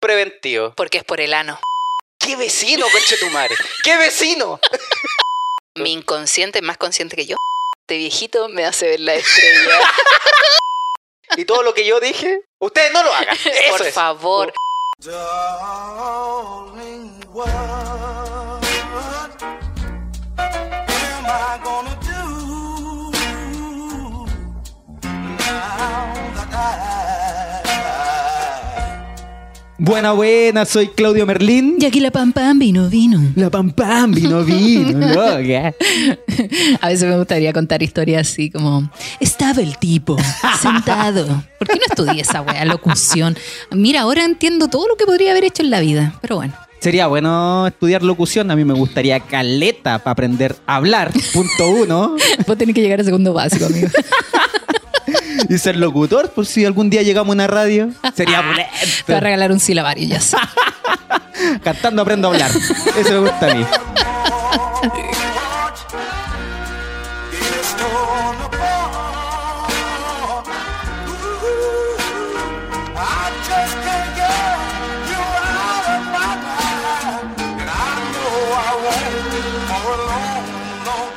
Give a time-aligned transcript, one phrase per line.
[0.00, 0.72] Preventivo.
[0.76, 1.60] Porque es por el ano.
[2.18, 3.54] ¿Qué vecino, conche tu madre?
[3.84, 4.58] ¿Qué vecino?
[5.76, 7.36] Mi inconsciente es más consciente que yo.
[7.82, 9.80] Este viejito me hace ver la estrella.
[11.36, 13.36] Y todo lo que yo dije, ustedes no lo hagan.
[13.44, 13.94] Eso por es.
[13.94, 14.52] favor.
[14.98, 16.40] Darling,
[29.82, 31.78] Buena, buena, soy Claudio Merlín.
[31.80, 33.18] Y aquí la pam pam vino, vino.
[33.34, 35.74] La pam pam, vino, vino, loca.
[36.82, 38.90] A veces me gustaría contar historias así como
[39.20, 40.18] estaba el tipo
[40.60, 41.42] sentado.
[41.58, 43.38] ¿Por qué no estudié esa locución?
[43.70, 46.12] Mira, ahora entiendo todo lo que podría haber hecho en la vida.
[46.20, 46.52] Pero bueno.
[46.80, 48.50] Sería bueno estudiar locución.
[48.50, 51.10] A mí me gustaría caleta para aprender a hablar.
[51.32, 52.16] Punto uno.
[52.46, 53.88] Vos tenés que llegar a segundo básico, amigo.
[55.48, 57.90] Y ser locutor, por si algún día llegamos a una radio.
[58.14, 58.64] Sería Te voy a
[59.06, 59.20] pulento.
[59.20, 60.36] regalar un silabario, ya sé.
[61.64, 62.50] Cantando aprendo a hablar.
[62.96, 63.64] Eso me gusta a mí.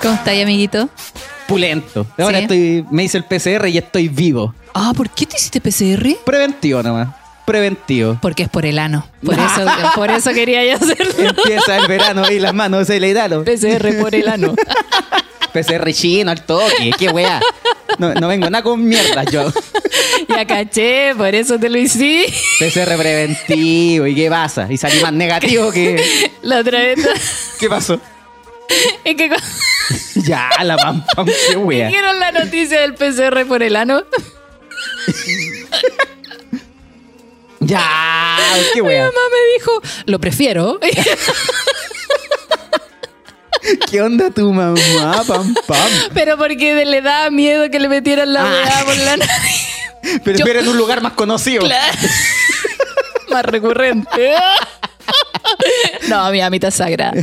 [0.02, 0.90] ¿Cómo estáis, amiguito?
[1.54, 2.06] Pulento.
[2.18, 2.44] Ahora Sí.
[2.44, 4.54] estoy, me hice el PCR y estoy vivo.
[4.74, 6.18] Ah, ¿por qué te hiciste PCR?
[6.26, 7.10] Preventivo nomás.
[7.46, 8.18] Preventivo.
[8.22, 9.06] Porque es por el ano.
[9.24, 11.14] Por eso, por eso quería yo hacerlo.
[11.18, 13.44] Empieza el verano y las manos se le dan.
[13.44, 14.56] PCR por el ano.
[15.54, 16.92] PCR chino al toque.
[16.98, 17.40] Qué weá.
[18.00, 19.52] No, no vengo nada con mierda yo.
[20.28, 22.26] Ya caché, por eso te lo hice.
[22.60, 24.08] PCR preventivo.
[24.08, 24.68] ¿Y qué pasa?
[24.72, 26.32] Y salí más negativo que.
[26.42, 27.00] La otra vez.
[27.60, 28.00] ¿Qué pasó?
[29.04, 29.30] Es que
[30.16, 31.88] Ya, la pam pam, qué wea.
[31.88, 34.04] dijeron la noticia del PCR por el ano,
[37.60, 38.38] Ya,
[38.74, 39.06] qué mi wea.
[39.06, 40.80] mamá me dijo, lo prefiero.
[43.90, 45.92] ¿Qué onda tu mamá, pam pam?
[46.14, 48.52] Pero porque le daba miedo que le metieran la Ah.
[48.52, 49.68] weá por la nariz.
[50.26, 51.62] Pero Yo- en un lugar más conocido.
[51.64, 51.98] Claro.
[53.30, 54.34] Más recurrente.
[56.10, 57.14] No, mi amita sagrada.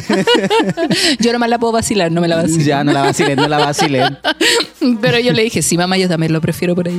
[1.21, 2.63] Yo nomás la puedo vacilar, no me la vacilo.
[2.65, 4.19] Ya, no la vacilen, no la vacilen.
[5.01, 6.99] Pero yo le dije, sí, mamá, yo también lo prefiero por ahí.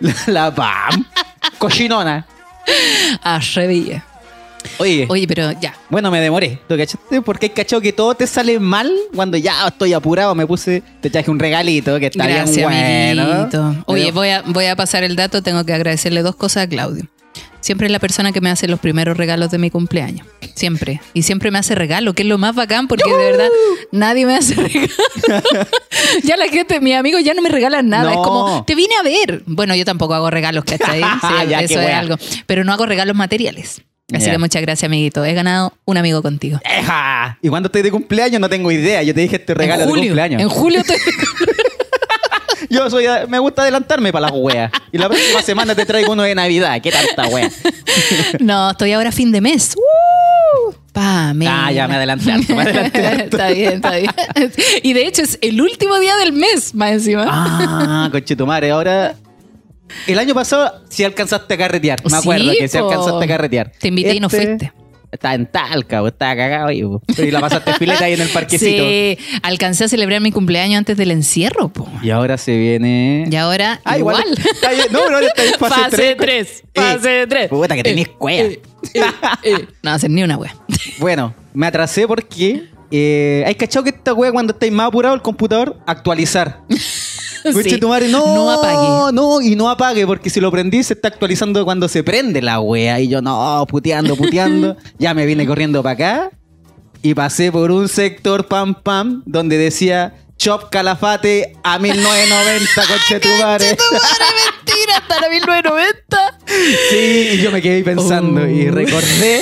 [0.00, 1.04] La, la pam.
[1.58, 2.26] Cochinona.
[3.22, 4.04] A revilla.
[4.78, 5.74] Oye, Oye, pero ya.
[5.88, 6.58] bueno, me demoré.
[6.68, 7.22] ¿Lo cachaste?
[7.22, 10.34] Porque hay cachado que todo te sale mal cuando ya estoy apurado.
[10.34, 13.32] Me puse, te traje un regalito que está Gracias, bien bueno.
[13.32, 13.76] amiguito.
[13.86, 15.42] Oye, voy a, voy a pasar el dato.
[15.42, 17.06] Tengo que agradecerle dos cosas a Claudio.
[17.66, 20.24] Siempre es la persona que me hace los primeros regalos de mi cumpleaños.
[20.54, 21.00] Siempre.
[21.14, 23.48] Y siempre me hace regalo, que es lo más bacán, porque de verdad
[23.90, 24.86] nadie me hace regalo.
[26.22, 28.04] ya la gente, mis amigos ya no me regalan nada.
[28.04, 28.10] No.
[28.10, 29.42] Es como, te vine a ver.
[29.46, 31.00] Bueno, yo tampoco hago regalos, ¿cachai?
[31.20, 31.98] Sí, Ya, eso es wea.
[31.98, 32.14] algo.
[32.46, 33.82] Pero no hago regalos materiales.
[34.14, 35.24] Así que muchas gracias, amiguito.
[35.24, 36.60] He ganado un amigo contigo.
[36.64, 37.36] ¡Eja!
[37.42, 39.02] Y cuando estoy de cumpleaños no tengo idea.
[39.02, 40.40] Yo te dije este regalo en julio, de cumpleaños.
[40.42, 40.94] En julio te...
[42.70, 44.70] Yo soy, me gusta adelantarme para las weas.
[44.92, 46.80] Y la próxima semana te traigo uno de Navidad.
[46.82, 47.50] ¿Qué tanta wea?
[48.40, 49.74] No, estoy ahora fin de mes.
[49.76, 50.72] ¡Uh!
[50.94, 51.32] Ah,
[51.72, 53.24] ya me adelanté harto, me adelanté harto.
[53.36, 54.10] está bien, está bien.
[54.82, 57.26] Y de hecho es el último día del mes, más encima.
[57.28, 58.70] Ah, conchetumare.
[58.70, 59.14] Ahora,
[60.06, 62.02] el año pasado sí alcanzaste a carretear.
[62.04, 63.72] Me Sí, acuerdo que sí alcanzaste a carretear.
[63.78, 64.72] Te invité y no Este fuiste.
[65.12, 66.82] Estaba en Talca, o estaba cagado ahí.
[66.82, 67.00] po.
[67.16, 68.82] Y la pasaste fileta ahí en el parquecito.
[68.84, 71.88] Sí, alcancé a celebrar mi cumpleaños antes del encierro, po.
[72.02, 73.24] Y ahora se viene.
[73.30, 74.24] Y ahora, Ah, igual.
[74.52, 76.16] está ahí- no, pero ahora está en fase, Fase 3.
[76.16, 77.48] tres, fase tres.
[77.48, 78.48] Puta, que tenés cuea.
[79.82, 80.54] No hacer ni una wea.
[80.98, 82.64] Bueno, me atrasé porque.
[82.92, 85.76] Eh, ¿Hay cachado que esta wea cuando estáis más apurado el computador?
[85.86, 86.60] Actualizar.
[87.64, 87.78] Sí.
[87.78, 89.12] tu madre, no, No apague.
[89.12, 92.60] No, y no apague, porque si lo prendí se está actualizando cuando se prende la
[92.60, 93.00] wea.
[93.00, 94.76] Y yo, no, puteando, puteando.
[94.98, 96.30] ya me vine corriendo para acá
[97.02, 103.28] y pasé por un sector pam pam donde decía Chop Calafate a 1990, conche tu
[103.42, 103.66] madre.
[103.68, 106.38] mentira, hasta la 1990.
[106.90, 108.46] Sí, y yo me quedé pensando Oh.
[108.46, 109.40] y recordé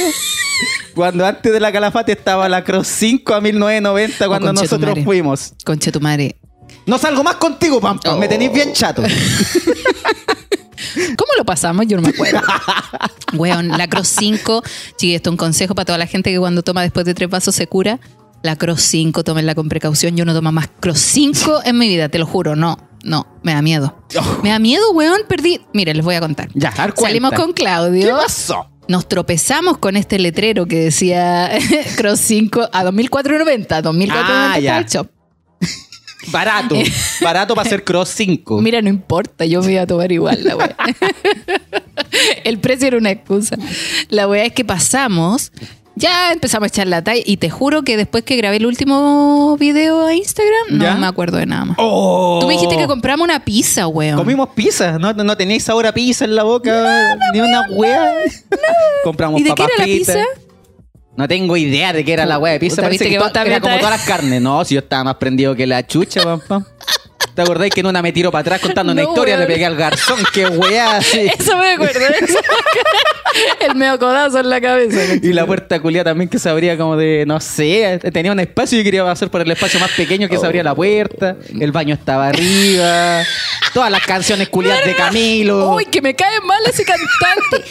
[0.94, 5.52] cuando antes de la Calafate estaba la Cross 5 a 1990 cuando tu nosotros fuimos.
[5.64, 6.36] Conche tu madre.
[6.86, 8.18] No salgo más contigo, pam, pam.
[8.18, 8.28] Me Oh.
[8.28, 9.02] tenéis bien chato.
[11.16, 11.86] ¿Cómo lo pasamos?
[11.86, 12.40] Yo no me acuerdo.
[13.34, 14.62] Weón, la Cross 5,
[14.96, 17.28] sí, esto es un consejo para toda la gente que cuando toma después de tres
[17.30, 17.98] vasos se cura.
[18.42, 20.16] La Cross 5, tómenla con precaución.
[20.16, 22.54] Yo no tomo más Cross 5 en mi vida, te lo juro.
[22.54, 23.96] No, no, me da miedo.
[24.18, 24.40] Oh.
[24.42, 25.60] Me da miedo, weón, perdí.
[25.72, 26.48] Miren, les voy a contar.
[26.54, 27.00] Ya, cuenta.
[27.00, 28.16] Salimos con ¿Qué Claudio.
[28.18, 28.68] pasó?
[28.86, 31.50] Nos tropezamos con este letrero que decía
[31.96, 33.80] Cross 5 a 2490.
[33.82, 35.08] 2490 Ah, el shop.
[36.28, 36.76] Barato.
[37.20, 38.60] Barato para hacer Cross 5.
[38.60, 40.76] Mira, no importa, yo me iba a tomar igual la wea.
[42.44, 43.56] el precio era una excusa.
[44.08, 45.52] La weá es que pasamos,
[45.96, 49.56] ya empezamos a echar la talla y te juro que después que grabé el último
[49.58, 50.94] video a Instagram, no ¿Ya?
[50.96, 51.76] me acuerdo de nada más.
[51.80, 52.38] Oh.
[52.40, 54.16] Tú me dijiste que compramos una pizza, weón.
[54.16, 58.12] Comimos pizza, no, no tenéis sabor a pizza en la boca, ni una wea.
[59.04, 60.24] Compramos ¿Y de qué era la pizza?
[61.16, 62.82] No tengo idea de qué era la wea de pizza.
[62.82, 64.42] Parece que, que to- era como todas las carnes.
[64.42, 66.64] No, si yo estaba más prendido que la chucha, pam, pam.
[67.34, 69.36] ¿Te acordáis que en una me tiró para atrás contando una historia?
[69.36, 71.30] Le pegué al garzón, qué wea así.
[71.38, 72.00] Eso me acuerdo.
[72.20, 72.38] eso.
[73.60, 75.14] El medio codazo en la cabeza.
[75.22, 78.76] Y la puerta culia también que se abría como de, no sé, tenía un espacio
[78.76, 81.36] y yo quería pasar por el espacio más pequeño que se abría la puerta.
[81.58, 83.22] El baño estaba arriba.
[83.72, 85.74] Todas las canciones culiadas de Camilo.
[85.74, 87.64] Uy, que me cae mal ese cantante.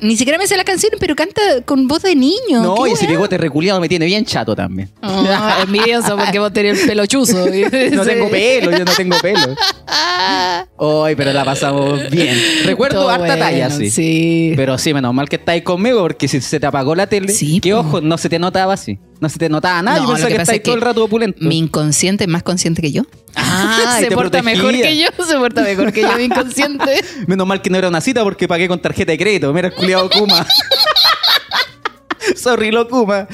[0.00, 2.62] Ni siquiera me sé la canción, pero canta con voz de niño.
[2.62, 4.90] no, y ese bigote reculiado me tiene bien chato también.
[5.02, 7.46] Ah, envidioso porque vos tenés el pelo chuzo.
[7.94, 9.54] No tengo pelo, yo no tengo pelo.
[9.86, 12.36] Ay, pero la pasamos bien.
[12.64, 13.90] Recuerdo Todo harta bueno, talla, sí.
[13.90, 14.52] Sí.
[14.56, 17.60] Pero sí, menos mal que estáis conmigo porque si se te apagó la tele, Sí,
[17.60, 17.78] que po.
[17.78, 18.98] ojo, no se te notaba así.
[19.20, 19.98] No se te notaba nada.
[19.98, 21.38] No, yo pensaba que estáis es todo el rato opulento.
[21.44, 23.02] Mi inconsciente es más consciente que yo.
[23.36, 24.42] Ah, se porta protegía.
[24.42, 27.04] mejor que yo, se porta mejor que yo, mi inconsciente.
[27.26, 29.52] Menos mal que no era una cita porque pagué con tarjeta de crédito.
[29.52, 30.46] Mira, culiado Kuma.
[32.36, 33.26] Sorry, lo Kuma.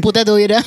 [0.00, 0.64] Puta tuviera.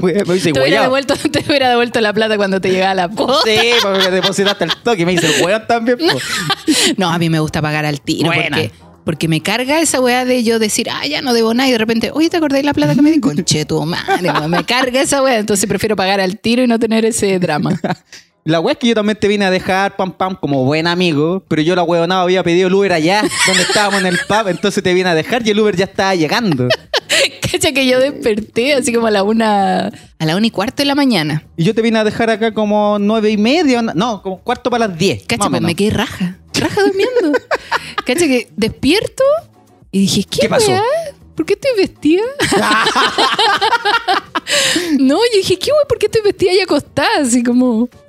[0.00, 3.50] Qué me Te hubiera, devuelto, te hubiera devuelto la plata cuando te llegaba la posta.
[3.50, 5.04] Sí, porque me depositaste el toque.
[5.06, 5.98] Me hice el hueón también.
[6.96, 8.56] No, a mí me gusta pagar al tiro Buena.
[8.56, 8.70] porque,
[9.04, 11.78] porque me carga esa weá de yo decir, ah, ya no debo nada y de
[11.78, 13.20] repente, oye, ¿te acordáis la plata que me di?
[13.20, 16.78] Conche tu madre, weón, me carga esa weá, entonces prefiero pagar al tiro y no
[16.78, 17.78] tener ese drama.
[18.44, 21.44] La wea es que yo también te vine a dejar pam pam como buen amigo,
[21.46, 24.82] pero yo la huevonada había pedido el Uber allá, donde estábamos en el pub, entonces
[24.82, 26.66] te vine a dejar y el Uber ya estaba llegando.
[27.52, 30.86] Cacha que yo desperté así como a la una, a la una y cuarto de
[30.86, 31.44] la mañana.
[31.54, 34.88] Y yo te vine a dejar acá como nueve y media, no, como cuarto para
[34.88, 35.24] las diez.
[35.26, 37.38] Cacha, pues me quedé raja, raja durmiendo.
[38.06, 39.22] Cacha que despierto
[39.90, 40.70] y dije, ¿qué, ¿Qué pasó?
[40.70, 40.82] weá?
[41.34, 42.22] ¿Por qué estoy vestida?
[44.98, 45.86] no, yo dije, ¿qué weá?
[45.86, 47.20] ¿Por qué estoy vestida y acostada?
[47.20, 48.01] Así como, ¿a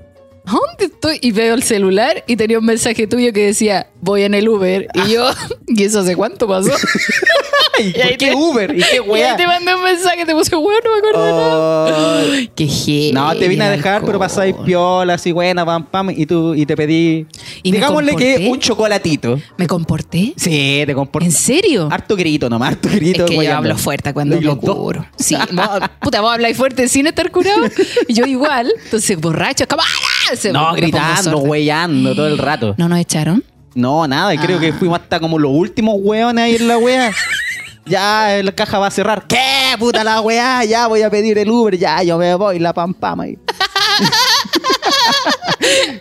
[0.45, 1.19] ¿dónde estoy?
[1.21, 4.87] Y veo el celular y tenía un mensaje tuyo que decía, voy en el Uber.
[4.93, 5.29] Y yo,
[5.67, 6.71] ¿y eso hace cuánto pasó?
[7.79, 8.75] ¿Y Y ahí ¿Por qué te- Uber?
[8.77, 9.31] ¿Y qué Y wea?
[9.31, 12.49] ahí te mandé un mensaje, te puse, weón, no me acuerdo de nada.
[12.55, 16.25] Qué heavy, No, te vine a dejar, pero pasáis piola, así buena, pam, pam, y
[16.27, 17.25] tú, y te pedí.
[17.63, 19.39] ¿Y digámosle que un chocolatito.
[19.57, 20.33] ¿Me comporté?
[20.37, 21.25] Sí, te comporté.
[21.25, 21.89] ¿En serio?
[21.91, 23.25] Harto grito nomás, harto grito.
[23.25, 25.05] Es que yo hablo fuerte cuando Y me curo.
[25.17, 25.67] Sí, vos,
[25.99, 27.63] puta, vos habláis fuerte sin estar curado.
[28.07, 28.71] Y yo igual.
[28.85, 29.75] Entonces, borracho, ¡ah!
[30.35, 32.73] Se- No, gritando, weyando todo el rato.
[32.77, 33.43] ¿No nos echaron?
[33.75, 34.61] No, nada, y creo Ah.
[34.61, 37.11] que fuimos hasta como los últimos weones ahí en la wea.
[37.85, 39.27] Ya la caja va a cerrar.
[39.27, 39.75] ¿Qué?
[39.77, 42.93] Puta la weá, ya voy a pedir el Uber, ya yo me voy, la pam
[42.93, 43.37] pam ahí.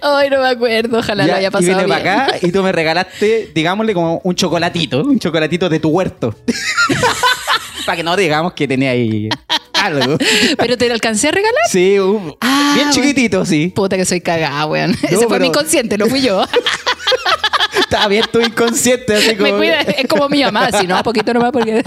[0.00, 1.00] Ay, no me acuerdo.
[1.00, 1.98] Ojalá lo Ya, haya y pasado vine bien.
[2.04, 6.32] para acá y tú me regalaste, digámosle, como un chocolatito, un chocolatito de tu huerto.
[7.86, 9.28] para que no digamos que tenía ahí
[9.74, 10.16] algo.
[10.58, 11.62] ¿Pero te lo alcancé a regalar?
[11.70, 12.92] Sí, un- Ah, bien bueno.
[13.02, 13.68] chiquitito, sí.
[13.74, 14.92] Puta que soy cagada, weón.
[15.02, 16.44] Ese fue pero- mi inconsciente, no fui yo.
[17.78, 19.50] Estaba bien tu inconsciente, así como.
[19.52, 21.82] me cuida, es como mi mamá, si no, poquito nomás porque...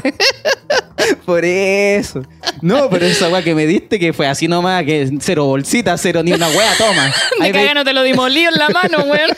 [1.26, 2.24] Por eso.
[2.62, 6.22] No, pero esa weá que me diste, que fue así nomás, que cero bolsita, cero
[6.24, 7.14] ni una weá, toma.
[7.40, 9.30] Me Ahí caga, no te lo dimolí en la mano, weón.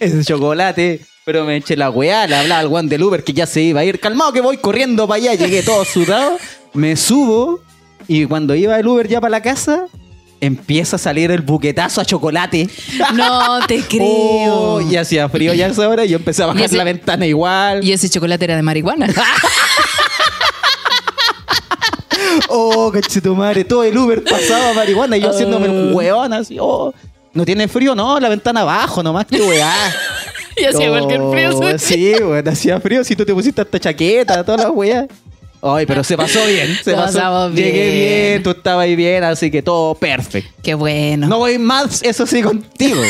[0.00, 1.00] Ese chocolate.
[1.24, 3.80] Pero me eché la weá, le hablaba al guan del Uber que ya se iba
[3.80, 3.98] a ir.
[3.98, 6.38] Calmado que voy corriendo para allá, llegué todo sudado.
[6.72, 7.60] Me subo
[8.06, 9.86] y cuando iba el Uber ya para la casa,
[10.40, 12.68] empieza a salir el buquetazo a chocolate.
[13.14, 14.54] No te creo.
[14.54, 17.26] Oh, y hacía frío ya esa hora y yo empecé a bajar ese- la ventana
[17.26, 17.82] igual.
[17.82, 19.08] Y ese chocolate era de marihuana.
[22.48, 22.92] Oh,
[23.36, 26.92] madre, todo el Uber pasaba marihuana y yo haciéndome el weón así, oh.
[27.36, 27.94] ¿No tiene frío?
[27.94, 29.72] No, la ventana abajo nomás, qué weá.
[30.56, 31.78] y hacía cualquier frío.
[31.78, 35.06] Sí, weón, hacía frío si tú te pusiste hasta chaqueta, toda la weá.
[35.62, 37.18] Ay, pero se pasó bien, se pasó.
[37.18, 37.94] pasamos Llegué bien.
[37.94, 40.50] bien, tú estabas ahí bien, así que todo perfecto.
[40.62, 41.26] Qué bueno.
[41.26, 43.00] No voy más, eso sí, contigo,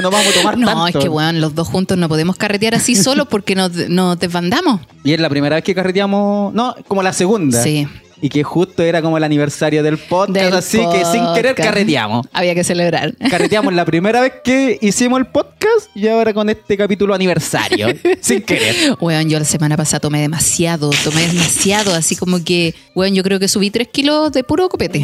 [0.00, 0.86] no vamos a tomar No, tanto.
[0.98, 4.80] es que, weón, los dos juntos no podemos carretear así solos porque nos, nos desbandamos.
[5.04, 7.62] Y es la primera vez que carreteamos, no, como la segunda.
[7.62, 7.86] Sí.
[8.22, 12.26] Y que justo era como el aniversario del podcast, Del así que sin querer carreteamos.
[12.32, 13.14] Había que celebrar.
[13.28, 17.88] Carreteamos la primera vez que hicimos el podcast y ahora con este capítulo aniversario.
[18.20, 18.96] sin querer.
[19.00, 23.40] Weón, yo la semana pasada tomé demasiado, tomé demasiado, así como que, weón, yo creo
[23.40, 25.00] que subí tres kilos de puro copete.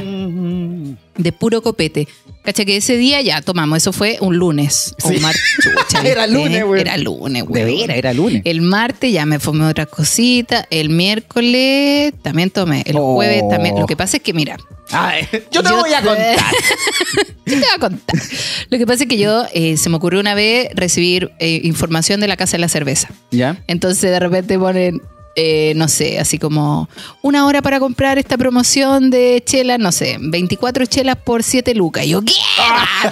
[1.19, 2.09] De puro copete.
[2.45, 4.95] Cacha que ese día ya tomamos, eso fue un lunes.
[4.99, 5.17] Sí.
[5.17, 5.43] un martes.
[5.63, 6.81] Chucha, Era lunes, güey.
[6.81, 7.81] Era lunes, De güey.
[7.83, 8.41] veras, era lunes.
[8.47, 10.65] El martes ya me fumé otras cositas.
[10.71, 12.83] El miércoles también tomé.
[12.87, 13.15] El Oh.
[13.15, 13.79] jueves también.
[13.79, 14.57] Lo que pasa es que, mira,
[14.91, 16.37] Ay, yo te Yo voy a contar.
[17.47, 18.17] yo te voy a contar.
[18.71, 22.21] Lo que pasa es que yo eh, se me ocurrió una vez recibir eh, información
[22.21, 23.11] de la Casa de la Cerveza.
[23.31, 23.63] ¿Ya?
[23.67, 25.03] Entonces de repente ponen,
[25.41, 26.89] eh, no sé, así como
[27.23, 32.07] una hora para comprar esta promoción de chelas, no sé, 24 chelas por 7 lucas.
[32.07, 32.33] Y yo, ¿qué?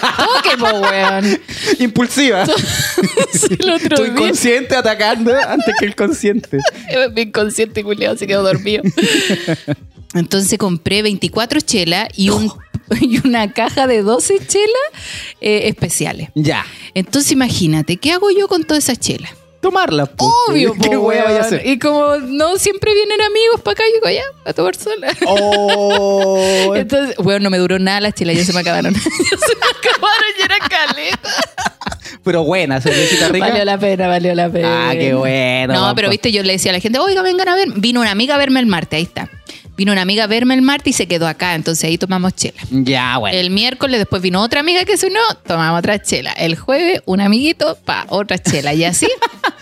[0.01, 1.41] Toque, po, weón.
[1.79, 2.43] Impulsiva.
[3.61, 6.59] el otro Tu día, inconsciente atacando antes que el consciente.
[7.15, 8.83] mi inconsciente culiado se quedó dormido.
[10.15, 12.53] Entonces compré 24 chelas y, un,
[13.01, 16.31] y una caja de 12 chelas eh, especiales.
[16.35, 16.67] Ya.
[16.93, 19.31] Entonces imagínate, ¿qué hago yo con todas esas chelas?
[19.67, 20.07] Tomarla.
[20.07, 20.33] po.
[20.49, 21.45] Obvio, ¿Qué po, wea vaya a weón.
[21.45, 21.67] hacer?
[21.67, 25.09] Y como no siempre vienen amigos para acá, yo digo, ya, a tomar sola.
[25.27, 28.95] Oh, Entonces, bueno, no me duró nada las chelas, ya se me acabaron.
[28.95, 31.31] ya se me acabaron y era caleta.
[32.23, 33.49] pero buena, cervecita rica.
[33.49, 34.91] Valió la pena, valió la pena.
[34.91, 37.57] Ah, qué bueno, No, pero viste, yo le decía a la gente, oiga, vengan a
[37.57, 37.69] ver.
[37.75, 39.29] Vino una amiga a verme el martes, ahí está.
[39.77, 42.59] Vino una amiga a verme el martes y se quedó acá, entonces ahí tomamos chela.
[42.71, 43.37] Ya, bueno.
[43.37, 46.33] El miércoles después vino otra amiga que se unió, tomamos otra chela.
[46.33, 48.73] El jueves, un amiguito, pa, otra chela.
[48.73, 49.07] Y así,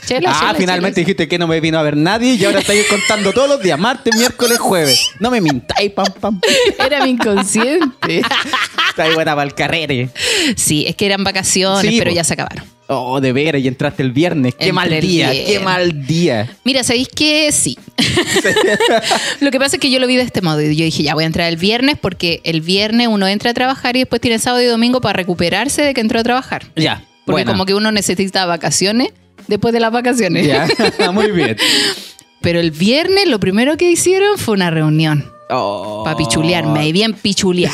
[0.06, 1.06] chela, ah, chela, finalmente chela.
[1.06, 3.78] dijiste que no me vino a ver nadie y ahora estáis contando todos los días,
[3.78, 5.11] martes, miércoles, jueves.
[5.20, 6.40] No me mintáis, pam, pam.
[6.78, 8.23] Era mi inconsciente.
[8.90, 10.08] Estáis buena para el carrere.
[10.56, 12.14] sí, es que eran vacaciones, Sí, pero po.
[12.16, 12.64] ya se acabaron.
[12.87, 14.54] Oh, de veras, y entraste el viernes.
[14.54, 16.54] Qué Entré mal día, qué mal día.
[16.64, 17.78] Mira, ¿sabéis que sí?
[19.40, 20.61] lo que pasa es que yo lo vi de este modo.
[20.61, 23.54] y Yo dije, ya voy a entrar el viernes porque el viernes uno entra a
[23.54, 26.64] trabajar y después tiene sábado y domingo para recuperarse de que entró a trabajar.
[26.76, 27.02] Ya.
[27.25, 27.52] Porque buena.
[27.52, 29.08] como que uno necesita vacaciones
[29.46, 30.46] después de las vacaciones.
[30.46, 30.66] Ya,
[31.12, 31.56] muy bien.
[32.40, 36.02] Pero el viernes lo primero que hicieron fue una reunión Oh.
[36.04, 37.70] para pichulearme, y bien pichulear.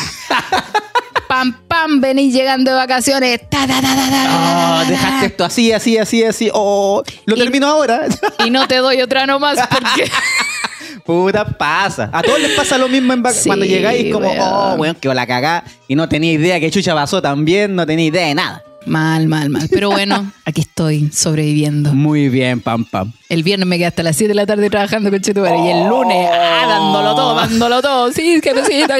[1.29, 3.49] pam, pam, venís llegando de vacaciones.
[3.49, 6.51] Ta, Oh, dejaste esto así, así, así, así.
[6.53, 8.07] Oh, lo Y- termino ahora.
[8.45, 10.11] Y no te doy otra nomás porque...
[11.05, 12.11] Puta, pasa.
[12.13, 14.41] A todos les pasa lo mismo en Sí, cuando llegáis como, weón.
[14.43, 15.65] oh, weón, que la cagá.
[15.89, 18.63] Y no tenía idea que chucha pasó también, no tenía idea de nada.
[18.87, 19.69] Mal, mal, mal.
[19.71, 21.93] Pero bueno, aquí estoy sobreviviendo.
[21.93, 23.13] Muy bien, pam, pam.
[23.29, 25.89] El viernes me quedé hasta las 7 de la tarde trabajando con Chetumare y el
[25.89, 28.13] lunes, ah, dándolo todo, dándolo todo.
[28.13, 28.97] Sí, que necesita.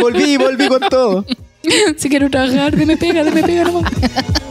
[0.00, 1.24] Volví, volví con todo.
[1.98, 3.92] Si quiero trabajar, deme pega, deme pega nomás.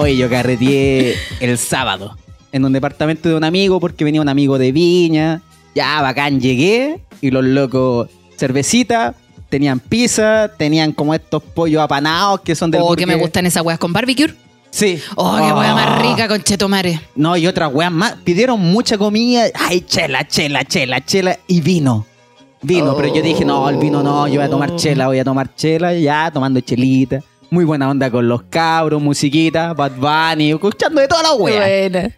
[0.00, 2.16] Oye, yo carreteé el sábado
[2.52, 5.42] en un departamento de un amigo porque venía un amigo de Viña.
[5.74, 9.16] Ya, bacán, llegué y los locos, cervecita,
[9.48, 13.64] tenían pizza, tenían como estos pollos apanados que son del Oh, que me gustan esas
[13.64, 14.32] weas con barbecue.
[14.70, 15.00] Sí.
[15.16, 16.02] Oh, qué wea más Oh.
[16.10, 17.00] rica con Chetumare.
[17.16, 18.12] No, y otras weas más.
[18.22, 19.46] Pidieron mucha comida.
[19.54, 21.36] Ay, chela, chela, chela, chela.
[21.48, 22.06] Y vino.
[22.62, 25.24] Vino, pero yo dije, no, el vino no, yo voy a tomar chela, voy a
[25.24, 27.20] tomar chela, ya, tomando chelita.
[27.50, 31.60] Muy buena onda con los cabros, musiquita, Bad Bunny, escuchando de toda la wea.
[31.88, 32.10] Buena.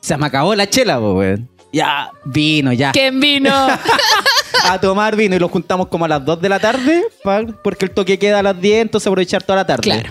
[0.00, 1.48] Se me acabó la chela, weón.
[1.72, 2.92] Ya, vino, ya.
[2.92, 3.50] ¿Quién vino?
[4.64, 7.02] A tomar vino y lo juntamos como a las 2 de la tarde,
[7.62, 9.82] porque el toque queda a las 10, entonces aprovechar toda la tarde.
[9.82, 10.10] Claro.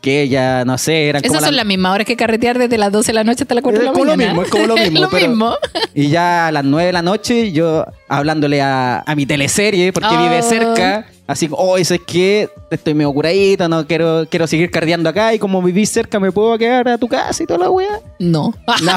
[0.00, 2.78] Que ya, no sé, eran como Esas son las las mismas horas que carretear desde
[2.78, 4.32] las 12 de la noche hasta las 4 de la Es como lo mañana.
[4.32, 5.54] mismo, es como lo mismo, lo pero- mismo.
[5.94, 10.08] Y ya a las 9 de la noche, yo hablándole a, a mi teleserie, porque
[10.12, 10.22] Ah.
[10.22, 15.08] vive cerca, así como, oh, es que estoy medio curadito, no quiero, quiero seguir cardeando
[15.08, 18.00] acá, y como vivís cerca, me puedo quedar a tu casa y toda la wea.
[18.18, 18.52] No.
[18.82, 18.92] No.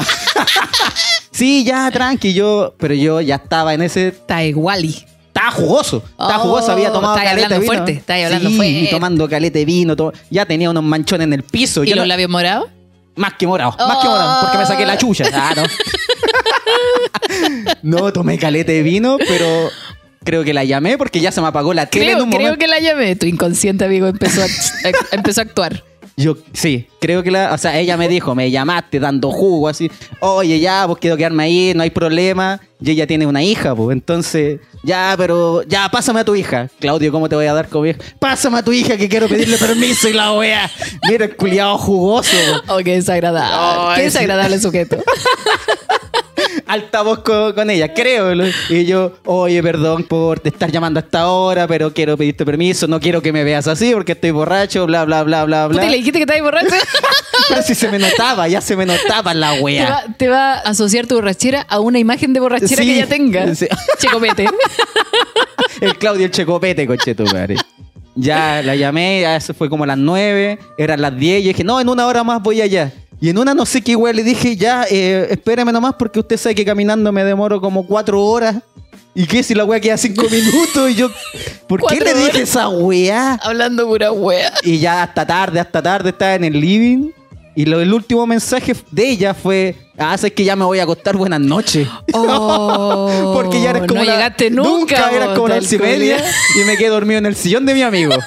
[1.30, 4.08] sí, ya, tranqui, yo, pero yo ya estaba en ese.
[4.08, 4.84] Está igual.
[4.84, 7.72] Estaba jugoso, estaba Oh, jugoso, había tomado caleta de hablando vino.
[7.72, 8.72] fuerte, estáis hablando sí, fuerte.
[8.80, 11.84] y tomando caleta de vino, to- ya tenía unos manchones en el piso.
[11.84, 12.68] ¿Y yo los no- labios morados?
[13.16, 15.24] Más que morado, más que morado, porque me saqué la chucha.
[15.32, 15.62] Ah, no.
[17.82, 19.68] no, tomé caleta de vino, pero
[20.24, 22.40] creo que la llamé porque ya se me apagó la tele en Creo, un creo
[22.42, 22.58] momento.
[22.58, 23.16] que la llamé.
[23.16, 25.84] Tu inconsciente, amigo, empezó a, a- empezó a actuar.
[26.16, 29.90] Yo, sí, creo que la, o sea, ella me dijo, me llamaste dando jugo, así,
[30.20, 32.60] oye, ya, pues quiero quedarme ahí, no hay problema.
[32.78, 36.68] Y ella tiene una hija, pues, entonces, ya, pero, ya, pásame a tu hija.
[36.78, 37.96] Claudio, ¿cómo te voy a dar hija?
[38.18, 40.70] Pásame a tu hija que quiero pedirle permiso y la wea.
[41.08, 42.36] Mira, el culiado jugoso,
[42.66, 42.74] po.
[42.74, 43.94] Oh, qué desagradable.
[43.94, 44.04] Qué sí.
[44.06, 44.98] desagradable sujeto.
[46.72, 48.32] altavoz con, con ella, creo.
[48.68, 52.86] Y yo, oye, perdón por te estar llamando a esta hora, pero quiero pedirte permiso,
[52.86, 55.84] no quiero que me veas así porque estoy borracho, bla, bla, bla, bla, bla.
[55.84, 56.74] ¿y le dijiste que estabas borracho?
[57.48, 59.90] Pero si se me notaba, ya se me notaba la te, wea.
[59.90, 63.08] va, te va a asociar tu borrachera a una imagen de borrachera Sí, que ella
[63.08, 63.54] tenga.
[63.54, 63.66] sí.
[63.98, 64.46] Checopete.
[65.80, 67.56] El Claudio el Checopete, coche tu madre.
[68.14, 71.64] Ya la llamé, ya eso fue como a las 9, eran las 10, y dije,
[71.64, 72.92] no, en una hora más voy allá.
[73.20, 76.36] Y en una no sé qué igual le dije, ya, eh, espéreme nomás porque usted
[76.38, 78.56] sabe que caminando me demoro como 4 horas.
[79.14, 80.90] ¿Y qué si la wea queda 5 minutos?
[80.90, 81.10] Y yo,
[81.66, 82.42] ¿por qué Cuatro le dije horas.
[82.42, 83.38] esa wea?
[83.42, 84.52] Hablando pura wea.
[84.62, 87.10] Y ya hasta tarde, hasta tarde estaba en el living.
[87.56, 90.84] Y lo, el último mensaje de ella fue, ah, sabes que ya me voy a
[90.84, 91.86] acostar, buenas noches.
[92.14, 95.10] Oh, Porque ya eres como no la- llegaste nunca.
[95.10, 96.24] eras como las y media
[96.58, 98.14] y me quedé dormido en el sillón de mi amigo.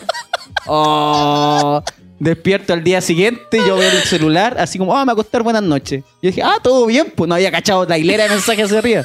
[0.65, 1.83] Oh,
[2.23, 5.43] despierto al día siguiente yo veo el celular así como, ah, me voy a acostar,
[5.43, 6.03] buenas noches.
[6.21, 9.03] Y dije, ah, todo bien, pues no había cachado la hilera de mensajes hacia arriba.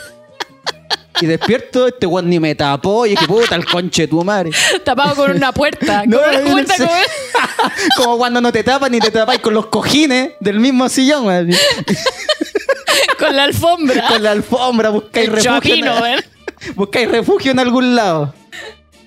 [1.20, 4.50] Y despierto, este weón ni me tapó y dije, puta, el conche de tu madre.
[4.84, 6.04] Tapado con una puerta.
[6.06, 6.90] No, con una en como-
[7.96, 11.50] como cuando no te tapan ni te tapáis con los cojines del mismo sillón, weón.
[13.18, 14.06] con la alfombra.
[14.08, 15.54] con la alfombra, buscáis El refugio.
[15.56, 16.24] en- chapino, ¿eh?
[16.76, 18.32] Buscáis refugio en algún lado.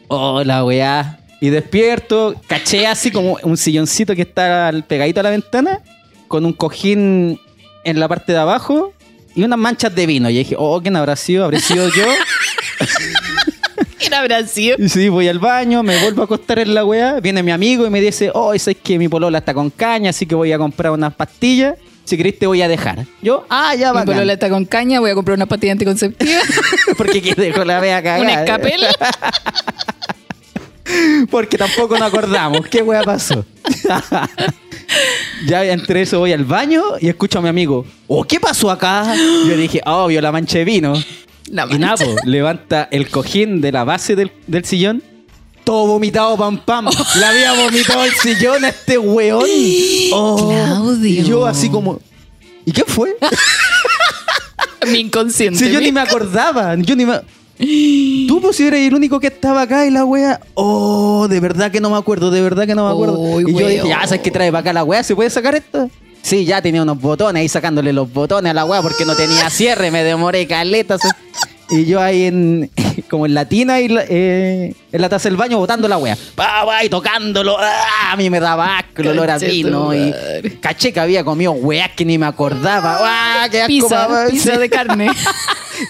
[0.10, 1.18] Oh, la weá.
[1.42, 5.80] Y despierto, caché así como un silloncito que está pegadito a la ventana,
[6.28, 7.40] con un cojín
[7.84, 8.94] en la parte de abajo
[9.36, 10.30] y unas manchas de vino.
[10.30, 11.44] Y dije, oh, ¿quién habrá sido?
[11.46, 12.06] ¿Habré sido yo?
[13.98, 14.78] ¿Quién habrá sido?
[14.80, 17.20] Y sí, voy al baño, me vuelvo a acostar en la weá.
[17.20, 20.26] Viene mi amigo y me dice, oh, es que mi polola está con caña, así
[20.26, 21.76] que voy a comprar unas pastillas.
[22.04, 23.06] Si querés te voy a dejar.
[23.22, 24.06] Yo, ah, ya Mi va.
[24.06, 26.42] polola está con caña, voy a comprar una pastilla anticonceptiva,
[26.98, 28.22] Porque que dejo la vea cagada.
[28.24, 28.82] un escapel.
[31.30, 32.66] Porque tampoco nos acordamos.
[32.68, 33.46] ¿Qué wea pasó?
[35.48, 37.86] ya entre eso voy al baño y escucho a mi amigo.
[38.08, 39.16] Oh, ¿qué pasó acá?
[39.16, 40.94] Yo dije, oh, vio la mancha de vino.
[41.50, 42.06] La Y nada, mancha.
[42.06, 45.04] po, levanta el cojín de la base del, del sillón.
[45.64, 46.88] Todo vomitado, pam, pam.
[47.18, 49.46] Le había vomitado el sillón a este weón.
[50.14, 51.08] Oh, Claudio.
[51.08, 52.00] Y yo así como...
[52.66, 53.16] ¿Y qué fue?
[54.88, 55.58] Mi inconsciente.
[55.60, 57.22] Si yo mi- ni me acordaba, yo ni me...
[58.28, 60.40] Tú pues si eres el único que estaba acá y la wea.
[60.56, 63.40] Oh, de verdad que no me acuerdo, de verdad que no me acuerdo.
[63.42, 65.90] Y yo dije, ya sabes que trae para acá la wea, ¿se puede sacar esto?
[66.24, 69.50] Sí, ya tenía unos botones ahí sacándole los botones a la wea porque no tenía
[69.52, 71.02] cierre, me demoré caletas.
[71.70, 72.70] Y yo ahí en
[73.10, 76.18] como en la tina y la- eh, en la taza del baño botando la wea.
[76.36, 77.58] Pa, pa, y tocándolo.
[77.60, 78.12] ¡Ah!
[78.12, 79.94] A mí me daba asco el olor a vino.
[79.96, 80.14] Y
[80.60, 82.98] caché que había comido weas que ni me acordaba.
[83.02, 83.48] ¡Ah!
[83.50, 85.10] ¡Qué asco, Pizza, pizza de carne.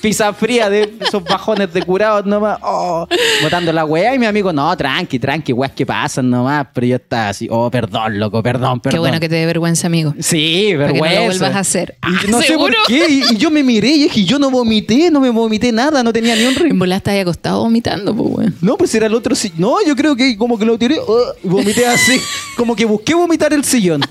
[0.01, 2.59] pizza fría de esos bajones de curados nomás.
[2.63, 3.07] Oh,
[3.41, 6.67] botando la weá y mi amigo, no, tranqui, tranqui, weas que pasan nomás.
[6.73, 8.95] Pero yo estaba así, oh, perdón, loco, perdón, perdón.
[8.95, 10.13] Qué bueno que te dé vergüenza, amigo.
[10.19, 11.19] Sí, Para que no vergüenza.
[11.21, 11.95] lo vuelvas a hacer.
[12.01, 13.05] Ah, no sé por qué.
[13.09, 16.13] Y, y yo me miré y dije, yo no vomité, no me vomité nada, no
[16.13, 16.79] tenía ni un En ritmo.
[16.79, 18.55] bola estás ahí acostado vomitando, pues, weón.
[18.61, 19.59] No, pues era el otro sillón.
[19.59, 22.19] No, yo creo que como que lo tiré, oh, vomité así.
[22.57, 24.01] Como que busqué vomitar el sillón.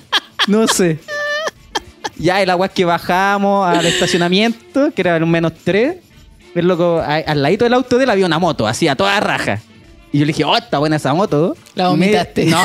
[0.48, 0.98] No sé.
[2.20, 5.96] Ya, el agua es que bajamos al estacionamiento, que era un menos tres.
[6.54, 9.18] El loco, a- al ladito del auto de él había una moto, así a toda
[9.20, 9.60] raja.
[10.12, 11.56] Y yo le dije, oh, está buena esa moto.
[11.74, 12.44] La Y me- vomitaste.
[12.46, 12.60] no.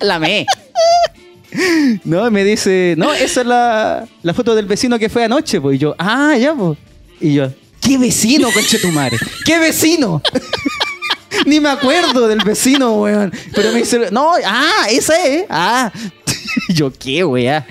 [0.00, 0.46] la me.
[2.04, 5.60] No, y me dice, no, esa es la, la foto del vecino que fue anoche,
[5.60, 5.76] pues.
[5.76, 6.78] Y yo, ah, ya, pues.
[7.20, 9.16] Y yo, ¿qué vecino, conche tu madre?
[9.44, 10.22] ¿Qué vecino?
[11.46, 13.32] Ni me acuerdo del vecino, weón.
[13.54, 15.90] Pero me dice, no, ah, esa es, ah.
[16.68, 17.66] Yo, ¿qué, weá?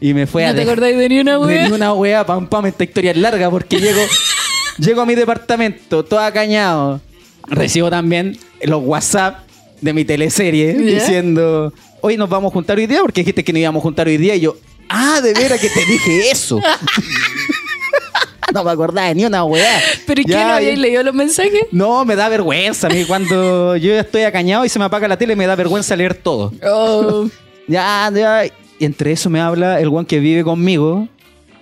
[0.00, 1.68] Y me fue a ¿No te acordáis de ni una de weá?
[1.68, 4.00] ni una wea, pam, pam, esta historia es larga porque llego,
[4.78, 7.00] llego a mi departamento, todo acañado.
[7.48, 9.40] Recibo también los WhatsApp
[9.80, 10.80] de mi teleserie ¿Ya?
[10.94, 14.06] diciendo, hoy nos vamos a juntar hoy día porque dijiste que nos íbamos a juntar
[14.06, 14.34] hoy día.
[14.34, 14.56] Y yo,
[14.88, 16.60] ah, de veras que te dije eso.
[18.52, 19.80] no me acordaba de ni una wea.
[20.06, 20.32] ¿Pero y qué?
[20.34, 21.62] ¿No habíais y- leído los mensajes?
[21.72, 22.86] No, me da vergüenza.
[22.88, 25.56] A mí cuando yo ya estoy acañado y se me apaga la tele, me da
[25.56, 26.52] vergüenza leer todo.
[26.64, 27.28] Oh.
[27.68, 28.46] Ya, ya.
[28.78, 31.08] Y entre eso me habla el guan que vive conmigo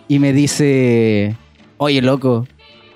[0.08, 1.36] y me dice,
[1.76, 2.46] oye, loco,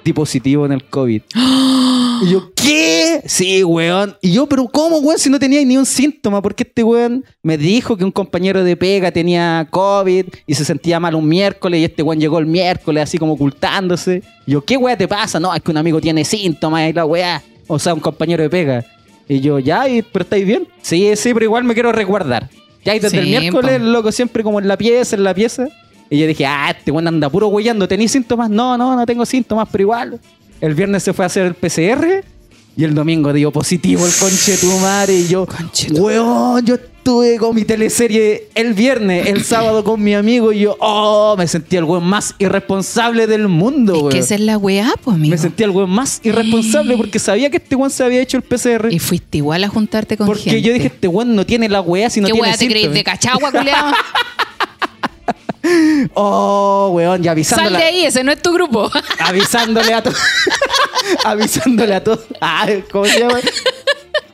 [0.04, 1.22] di positivo en el COVID.
[2.22, 3.22] y yo, ¿qué?
[3.26, 4.16] Sí, weón.
[4.20, 5.18] Y yo, pero ¿cómo, weón?
[5.18, 8.76] Si no tenía ni un síntoma, porque este weón me dijo que un compañero de
[8.76, 13.04] pega tenía COVID y se sentía mal un miércoles y este weón llegó el miércoles
[13.04, 14.22] así como ocultándose.
[14.46, 15.38] Y yo, ¿qué weón te pasa?
[15.38, 17.42] No, es que un amigo tiene síntomas y la weá.
[17.68, 18.84] O sea, un compañero de pega.
[19.28, 20.66] Y yo, ya, y- pero estáis bien.
[20.82, 22.48] Sí, sí, pero igual me quiero resguardar.
[22.84, 25.68] Ya, y desde el miércoles, loco siempre como en la pieza, en la pieza.
[26.10, 27.86] Y yo dije, ah, este weón anda puro huellando.
[27.86, 28.48] ¿Tenís síntomas?
[28.48, 30.20] No, no, no tengo síntomas, pero igual.
[30.60, 32.24] El viernes se fue a hacer el PCR
[32.76, 35.14] y el domingo dio positivo el conche de tu madre.
[35.14, 35.46] Y yo,
[35.90, 36.76] weón, yo
[37.08, 41.48] estuve con mi teleserie el viernes, el sábado con mi amigo y yo, oh, me
[41.48, 44.12] sentía el weón más irresponsable del mundo, Es weón.
[44.12, 45.30] que esa es la weá, pues, amigo.
[45.30, 48.42] Me sentía el weón más irresponsable porque sabía que este weón se había hecho el
[48.42, 48.88] PCR.
[48.90, 50.60] Y fuiste igual a juntarte con Porque gente.
[50.60, 52.92] yo dije, este weón no tiene la weá si no ¿Qué tiene weá te síntomas.
[52.94, 53.92] ¿De cachagua, culiao?
[56.14, 57.78] Oh, weón, ya Sal avisándole.
[57.78, 58.90] de ahí, ese no es tu grupo.
[59.18, 60.16] Avisándole a todos.
[61.24, 62.20] avisándole a todos.
[62.40, 63.38] Ah, ¿cómo se llama?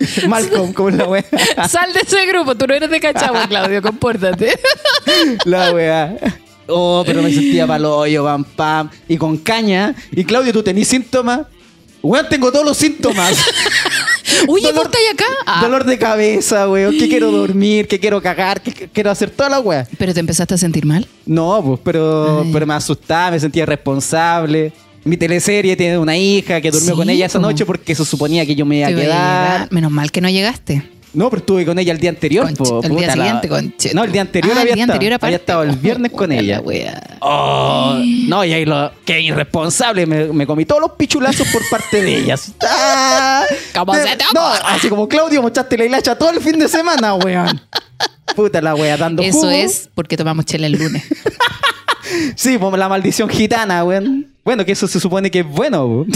[0.28, 1.24] Malcolm, ¿cómo es la weá?
[1.68, 4.58] Sal de ese grupo, tú no eres de cachagua, Claudio, compórtate.
[5.44, 6.16] La weá.
[6.66, 8.90] Oh, pero me sentía paloyo, pam, pam.
[9.08, 9.94] Y con caña.
[10.12, 11.40] Y Claudio, ¿tú tenés síntomas?
[12.02, 13.34] Weón, tengo todos los síntomas.
[14.48, 15.24] Oye, Dolor- ¿por qué acá?
[15.46, 16.96] Ah, Dolor de cabeza, weón.
[16.98, 19.86] Que quiero dormir, que quiero cagar, que que quiero hacer toda la weá.
[19.98, 21.06] ¿Pero te empezaste a sentir mal?
[21.26, 22.50] No, pues, pero, Ay.
[22.52, 24.72] pero me asustaba, me sentía responsable.
[25.04, 28.46] Mi teleserie tiene una hija que durmió Sí, con ella esa noche porque se suponía
[28.46, 29.68] que yo me iba a quedar.
[29.72, 30.90] Menos mal que no llegaste.
[31.12, 32.44] No, pero estuve con ella el día anterior.
[32.46, 33.94] Conche- po, el puta día la- siguiente, conche.
[33.94, 34.96] No, el día anterior Ah, había el día estado.
[34.96, 35.18] anterior.
[35.22, 36.60] Había estado el viernes con ella.
[37.20, 38.90] Oh, no, y ahí lo.
[39.04, 40.06] Qué irresponsable.
[40.06, 42.50] Me, me comí todos los pichulazos por parte de ellas.
[42.66, 46.58] Ah, ¿Cómo de- se te No, así como Claudio, mochaste la hilacha todo el fin
[46.58, 47.60] de semana, weón.
[48.34, 49.50] Puta la wea, dando Eso jugo.
[49.50, 51.04] es porque tomamos chela el lunes.
[52.36, 54.26] Sí, pues la maldición gitana, weón.
[54.44, 56.06] Bueno, que eso se supone que es bueno.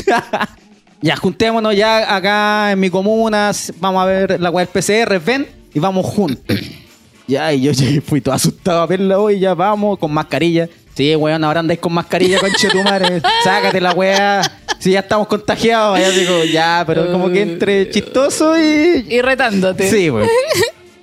[1.00, 3.52] Ya, juntémonos ya acá en mi comuna.
[3.78, 6.56] Vamos a ver la del PCR, ven, y vamos juntos.
[7.28, 7.72] Ya, y yo
[8.06, 10.66] fui todo asustado a verla hoy, ya vamos, con mascarilla.
[10.94, 13.20] Sí, weón, ahora andáis con mascarilla, conche tu madre.
[13.44, 14.40] Sácate la weá.
[14.78, 19.06] Si ya estamos contagiados, ya digo, ya, pero como que entre chistoso y.
[19.10, 19.90] y retándote.
[19.90, 20.26] Sí, weón.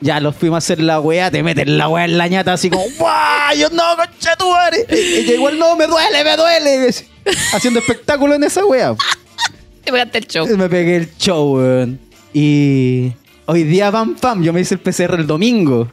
[0.01, 2.69] Ya los fuimos a hacer la weá, te meten la weá en la ñata así
[2.69, 3.55] como, ¡guau!
[3.57, 4.85] Yo no, conche tu madre.
[4.89, 6.93] Ella igual no, me duele, me duele.
[7.53, 8.95] Haciendo espectáculo en esa weá.
[9.83, 10.47] Te pegaste el show.
[10.57, 11.99] Me pegué el show, weón.
[12.33, 13.13] Y
[13.45, 15.89] hoy día, pam, pam, yo me hice el PCR el domingo.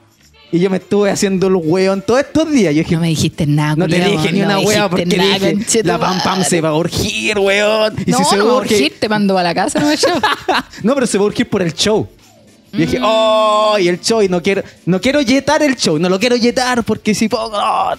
[0.50, 2.74] Y yo me estuve haciendo el weón todos estos días.
[2.74, 5.38] Yo dije, No me dijiste nada, no te dije ni no una dijiste porque nada,
[5.48, 7.94] dije, la pam pam se va a urgir, weón.
[8.04, 9.90] Y no, si se no va a urgir, urgir, te mando a la casa, no
[9.94, 10.20] llevo.
[10.82, 12.06] no, pero se va a urgir por el show.
[12.72, 13.04] Y dije, Mm.
[13.06, 16.36] oh, y el show, y no quiero, no quiero yetar el show, no lo quiero
[16.36, 17.50] yetar porque si pongo.
[17.58, 17.90] no".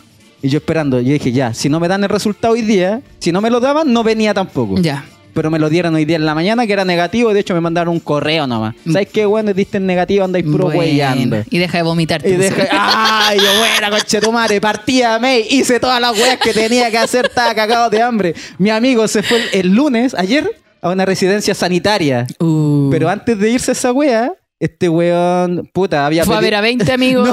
[0.42, 3.32] Y yo esperando, yo dije, ya, si no me dan el resultado hoy día, si
[3.32, 4.76] no me lo daban, no venía tampoco.
[4.80, 5.06] Ya.
[5.34, 7.54] Pero me lo dieron hoy día en la mañana, que era negativo, y de hecho
[7.56, 8.76] me mandaron un correo nomás.
[8.86, 8.92] Mm.
[8.94, 9.52] ¿Sabes qué, weón?
[9.54, 11.44] Diste en negativo, andáis puro Bueno.
[11.50, 12.30] Y deja de vomitarte.
[12.30, 14.60] Y dejé, ¡ay, yo buena, conchetumare!
[14.62, 18.36] Partía, me hice todas las weas que tenía que hacer, estaba cagado de hambre.
[18.60, 22.28] Mi amigo se fue el, el lunes, ayer, a una residencia sanitaria.
[22.40, 22.90] Uh.
[22.92, 26.62] Pero antes de irse a esa wea, este weón, puta, había Fue a ver a
[26.62, 27.28] 20 amigos.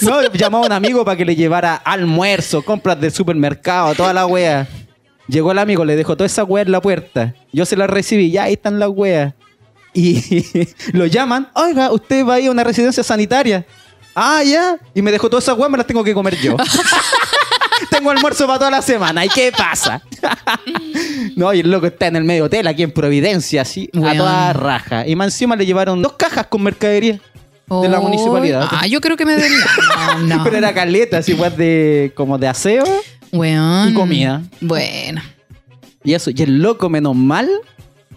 [0.00, 4.26] No, llamó a un amigo para que le llevara almuerzo, compras del supermercado, toda la
[4.26, 4.66] wea.
[5.28, 7.34] Llegó el amigo, le dejó toda esa wea en la puerta.
[7.52, 9.34] Yo se la recibí, ya ahí están las weas.
[9.92, 10.46] Y
[10.92, 13.66] lo llaman, oiga, usted va a ir a una residencia sanitaria.
[14.14, 14.78] Ah, ya.
[14.94, 16.56] Y me dejó toda esa weas, me las tengo que comer yo.
[17.94, 19.24] tengo almuerzo para toda la semana.
[19.24, 20.02] ¿Y qué pasa?
[21.36, 24.52] no, y el loco está en el medio hotel, aquí en Providencia, así, a toda
[24.52, 25.06] raja.
[25.06, 27.20] Y más encima le llevaron dos cajas con mercadería
[27.68, 28.68] de la municipalidad.
[28.70, 29.52] Ah, yo creo que me den.
[30.26, 30.44] No, no.
[30.44, 32.84] Pero era caleta, así pues de como de aseo
[33.32, 33.90] Weón.
[33.90, 34.42] y comida.
[34.60, 35.22] Bueno.
[36.04, 37.48] Y eso, y el loco, menos mal.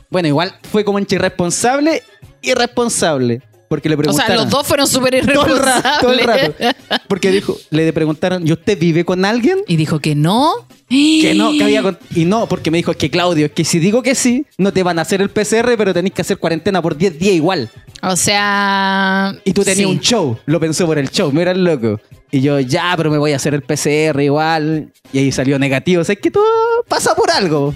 [0.10, 2.04] Bueno, igual fue como entre irresponsable,
[2.42, 3.42] irresponsable.
[3.68, 4.28] Porque le O preguntaron.
[4.36, 6.76] sea, los dos fueron súper todo el rato, todo el irresponsables.
[6.90, 7.04] rato.
[7.08, 9.60] Porque dijo, le preguntaron, ¿y usted vive con alguien?
[9.68, 10.54] Y dijo que no.
[10.90, 13.66] Que no, que había con- Y no, porque me dijo es que Claudio, es que
[13.66, 16.38] si digo que sí, no te van a hacer el PCR, pero tenéis que hacer
[16.38, 17.70] cuarentena por 10 días igual.
[18.02, 19.34] O sea.
[19.44, 19.94] Y tú tenías sí.
[19.94, 22.00] un show, lo pensó por el show, mira el loco.
[22.30, 24.92] Y yo, ya, pero me voy a hacer el PCR igual.
[25.14, 26.02] Y ahí salió negativo.
[26.02, 26.44] O sea, es que todo
[26.88, 27.74] pasa por algo.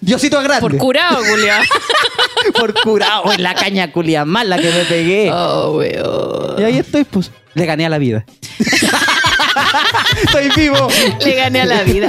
[0.00, 0.60] Diosito grande.
[0.60, 1.60] Por curado, Julia.
[2.58, 5.30] por curado en la caña culia mala que me pegué.
[5.32, 6.60] Oh, weón.
[6.60, 8.24] Y ahí estoy, pues, le gané a la vida.
[10.24, 10.88] estoy vivo.
[11.20, 12.08] Le gané a la vida.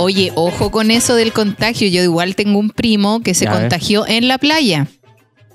[0.00, 1.86] Oye, ojo con eso del contagio.
[1.88, 4.86] Yo igual tengo un primo que se Ya, contagió en la playa.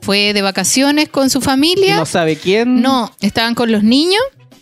[0.02, 1.96] Fue de vacaciones con su familia.
[1.96, 2.80] No sabe quién.
[2.80, 4.22] No, estaban con los niños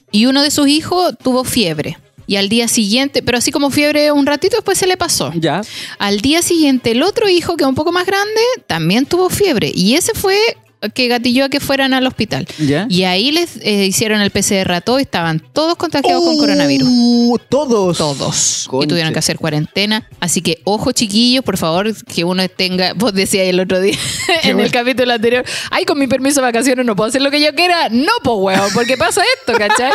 [0.09, 1.97] y uno de sus hijos tuvo fiebre.
[2.27, 5.33] Y al día siguiente, pero así como fiebre un ratito, después se le pasó.
[5.35, 5.61] Ya.
[5.99, 9.69] Al día siguiente, el otro hijo, que es un poco más grande, también tuvo fiebre.
[9.75, 10.37] Y ese fue
[10.93, 12.47] que gatilló a que fueran al hospital.
[12.59, 12.85] ¿Ya?
[12.89, 16.87] Y ahí les eh, hicieron el PCR a todos y estaban todos contagiados con coronavirus.
[16.89, 17.97] Uh, Todos.
[17.97, 18.65] Todos.
[18.69, 18.85] Conche.
[18.85, 20.07] Y tuvieron que hacer cuarentena.
[20.19, 22.93] Así que, ojo, chiquillos, por favor, que uno tenga.
[22.95, 23.97] Vos decías el otro día
[24.43, 27.41] en el capítulo anterior: Ay, con mi permiso de vacaciones no puedo hacer lo que
[27.41, 27.89] yo quiera.
[27.89, 29.91] No, pues, huevo, porque pasa esto, ¿cachai?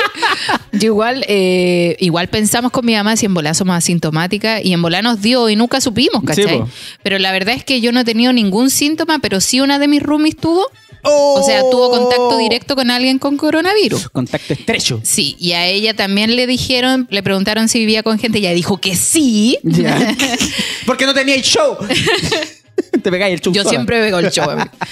[0.72, 4.83] Yo igual, eh, igual pensamos con mi mamá si en volá somos asintomáticas y en
[4.83, 6.62] volá nos dio y nunca supimos, ¿cachai?
[7.03, 9.88] pero la verdad es que yo no he tenido ningún síntoma, pero sí una de
[9.88, 10.66] mis roomies tuvo.
[11.02, 11.40] Oh.
[11.40, 14.08] O sea, tuvo contacto directo con alguien con coronavirus.
[14.11, 15.00] Contacto estrecho.
[15.02, 18.54] Sí, y a ella también le dijeron, le preguntaron si vivía con gente, y ella
[18.54, 19.58] dijo que sí.
[20.87, 21.76] Porque no tenía el show.
[23.02, 23.52] Te pegáis el show.
[23.52, 23.70] Yo sola.
[23.70, 24.46] siempre veo el show.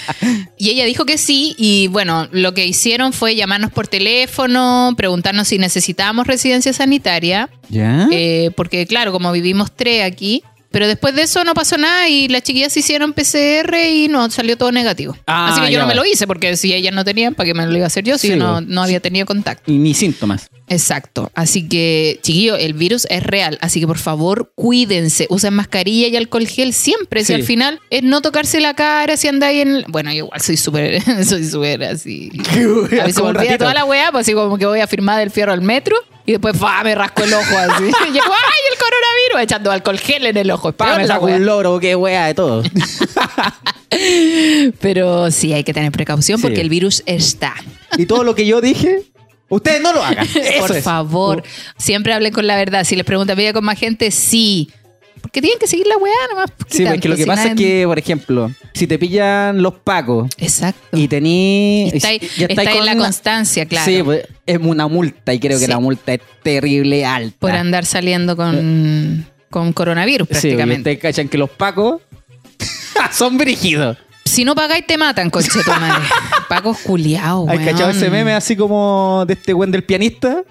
[0.58, 5.48] y ella dijo que sí, y bueno, lo que hicieron fue llamarnos por teléfono, preguntarnos
[5.48, 8.08] si necesitábamos residencia sanitaria, ¿Ya?
[8.10, 12.29] eh, porque claro, como vivimos tres aquí, pero después de eso no pasó nada y
[12.29, 15.16] las chiquillas hicieron PCR y no, salió todo negativo.
[15.26, 17.46] Ah, Así que yo ya no me lo hice, porque si ellas no tenían, ¿para
[17.46, 19.70] qué me lo iba a hacer yo si Sí, yo no, no había tenido contacto?
[19.70, 20.48] Y ni síntomas.
[20.68, 21.31] Exacto.
[21.35, 23.59] Así que, chiquillo, el virus es real.
[23.61, 25.26] Así que por favor, cuídense.
[25.31, 27.24] Usen mascarilla y alcohol gel siempre.
[27.24, 29.85] Si al final es no tocarse la cara, si andáis en.
[29.88, 31.00] Bueno, yo igual soy súper.
[31.24, 32.31] soy súper así.
[33.00, 35.20] A mí se me olvida toda la weá, pues así como que voy a firmar
[35.22, 36.83] el fierro al metro y después ¡fa!
[36.83, 37.85] me rasco el ojo así.
[38.11, 39.42] y yo, ¡ay, el coronavirus!
[39.42, 40.72] Echando alcohol gel en el ojo.
[40.72, 41.37] Pa, me saco weá.
[41.37, 42.62] un loro, qué wea de todo.
[44.81, 46.42] Pero sí, hay que tener precaución Sí.
[46.42, 47.55] porque el virus está.
[47.96, 49.02] y todo lo que yo dije,
[49.48, 50.26] ustedes no lo hagan.
[50.35, 50.85] Eso Por es.
[50.85, 51.42] favor,
[51.78, 52.85] siempre hablen con la verdad.
[52.85, 54.11] Si les preguntan, ¿vive con más gente?
[54.11, 54.70] Sí.
[55.20, 56.50] Porque tienen que seguir la weá nomás.
[56.68, 56.94] ¿Qué Sí, tanto?
[56.96, 60.96] porque lo que Si pasa es que, por ejemplo, si te pillan los pacos Exacto.
[60.96, 61.90] y tení...
[61.92, 63.90] está ahí, ya está estáis ahí en la con- constancia, claro.
[63.90, 65.70] Sí, pues, es una multa y creo que Sí.
[65.70, 67.37] la multa es terrible alta.
[67.40, 70.90] por andar saliendo con, con coronavirus Sí, prácticamente.
[70.92, 72.02] ustedes cachan que los pacos
[73.12, 73.96] son brígidos.
[74.37, 76.05] Si no pagáis, te matan, conche tu madre.
[76.51, 80.44] Pacos culiados, ¿Has cachado ese meme así como de este buen del pianista?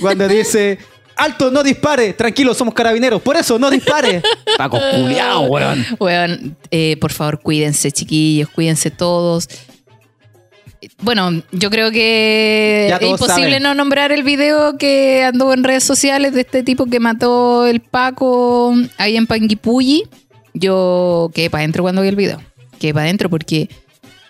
[0.00, 0.78] Cuando dice,
[1.16, 4.22] alto, no dispare, tranquilo, somos carabineros, por eso no dispare.
[4.56, 5.84] Paco culiao, weón.
[5.98, 9.48] Weón, eh, por favor, cuídense, chiquillos, cuídense todos.
[11.02, 13.62] Bueno, yo creo que es imposible saben.
[13.64, 17.80] no nombrar el video que anduvo en redes sociales de este tipo que mató el
[17.80, 20.04] Paco ahí en Panguipulli.
[20.52, 22.53] Yo quedé para adentro cuando vi el video.
[22.78, 23.68] Quedé para adentro porque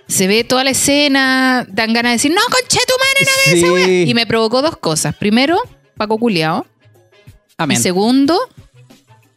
[0.09, 3.67] se ve toda la escena, dan ganas de decir, no, conche tu madre, no esa
[3.67, 3.73] Sí.
[3.73, 4.03] wea".
[4.05, 5.15] Y me provocó dos cosas.
[5.17, 5.59] Primero,
[5.97, 6.67] Paco culiao.
[7.57, 7.79] Amén.
[7.79, 8.39] Y segundo,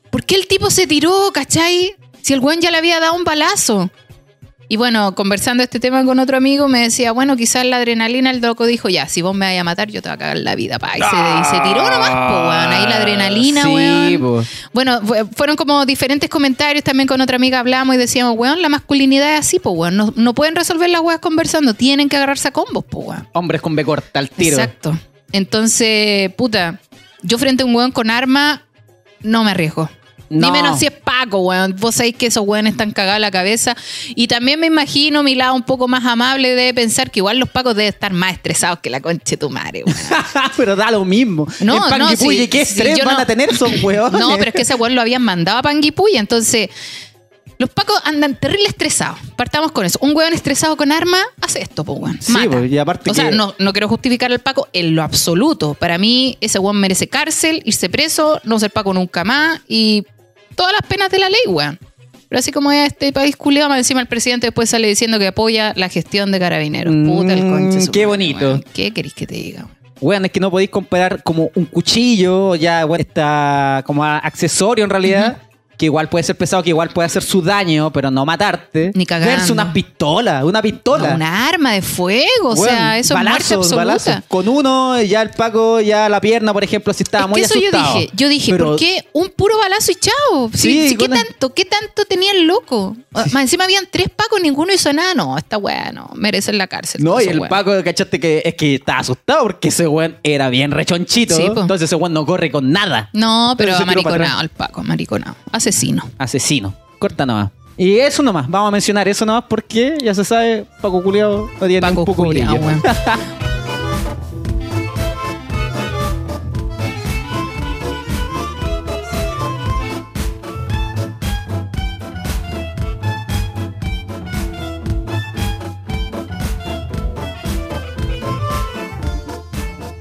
[0.10, 1.96] ¿por qué el tipo se tiró, cachai?
[2.22, 3.90] Si el weón ya le había dado un balazo.
[4.70, 8.42] Y bueno, conversando este tema con otro amigo, me decía, bueno, quizás la adrenalina, el
[8.42, 10.56] loco dijo, ya, si vos me vas a matar, yo te voy a cagar la
[10.56, 10.90] vida, pa.
[10.98, 12.74] Y se, y se tiró nomás, po, weón.
[12.74, 14.20] Ahí la adrenalina, sí, weón.
[14.20, 14.44] po.
[14.74, 16.84] Bueno, fu- fueron como diferentes comentarios.
[16.84, 19.96] También con otra amiga hablamos y decíamos, weón, la masculinidad es así, po, weón.
[19.96, 23.26] No, no pueden resolver las weas conversando, tienen que agarrarse a combos, po, weón.
[23.32, 24.58] Hombres con B corta al tiro.
[24.58, 25.00] Exacto.
[25.32, 26.82] Entonces, puta,
[27.24, 28.64] yo frente a un weón con arma,
[29.22, 29.90] no me arriesgo.
[30.30, 30.48] No.
[30.48, 31.76] Ni menos si es Paco, weón.
[31.80, 33.76] Vos sabéis que esos weones están cagados la cabeza.
[34.16, 37.50] Y también me imagino mi lado un poco más amable de pensar que igual los
[37.50, 39.98] Pacos deben estar más estresados que la concha de tu madre, weón.
[40.58, 41.48] pero da lo mismo.
[41.62, 44.20] No, en no, sí, ¿qué estrés van no- a tener esos weones?
[44.20, 46.70] No, pero es que ese weón lo habían mandado a Panguipulli, entonces.
[47.60, 49.18] Los pacos andan terrible estresados.
[49.36, 49.98] Partamos con eso.
[50.04, 52.22] Un weón estresado con arma hace esto, pues weón.
[52.22, 55.74] Sí, pues, y aparte o sea, no, no quiero justificar al paco en lo absoluto.
[55.74, 60.06] Para mí, ese weón merece cárcel, irse preso, no ser paco nunca más y
[60.58, 61.80] todas las penas de la ley, weón.
[62.30, 65.28] Pero así como es este país culiado, más encima el presidente después sale diciendo que
[65.28, 66.94] apoya la gestión de carabineros.
[66.94, 67.82] Puta el Mm, conche.
[67.82, 68.40] su qué bonito.
[68.46, 68.66] weón.
[68.74, 69.60] ¿Qué querés que te diga?
[69.62, 69.78] weón?
[70.02, 74.90] Weón, es que no podéis comparar como un cuchillo, ya, bueno, está como accesorio en
[74.90, 75.38] realidad,
[75.78, 78.92] que igual puede ser pesado, que igual puede hacer su daño, pero no matarte.
[78.96, 79.32] Ni cagando.
[79.34, 81.10] Versus una pistola, una pistola.
[81.10, 83.76] No, una arma de fuego, o sea, eso balazos, es muerte absoluta.
[83.86, 84.16] balazos.
[84.28, 87.46] Con uno, ya el Paco, ya la pierna, por ejemplo, si estaba Es muy que
[87.46, 87.94] eso yo asustado.
[87.94, 90.50] dije, yo dije, Pero- ¿por qué un puro balazo y chao?
[90.54, 91.54] Sí, ¿qué tanto?
[91.54, 92.98] ¿Qué tanto tenía el loco?
[93.12, 95.14] Más encima habían tres pacos, ninguno hizo nada.
[95.14, 97.04] No, esta weá no, merecen la cárcel.
[97.04, 97.40] No, y el.
[97.48, 101.36] Paco, cachaste que es que estaba asustado porque ese weón era bien rechonchito.
[101.36, 103.10] Sí, entonces ese weón no corre con nada.
[103.14, 105.36] No, pero para amariconado el paco, amariconado.
[105.68, 106.10] Asesino.
[106.18, 106.74] Asesino.
[106.98, 107.52] Corta nomás.
[107.76, 111.68] Y eso nomás, vamos a mencionar eso nomás porque ya se sabe, Paco Culeado no
[111.68, 112.58] tiene Paco un poco culiao,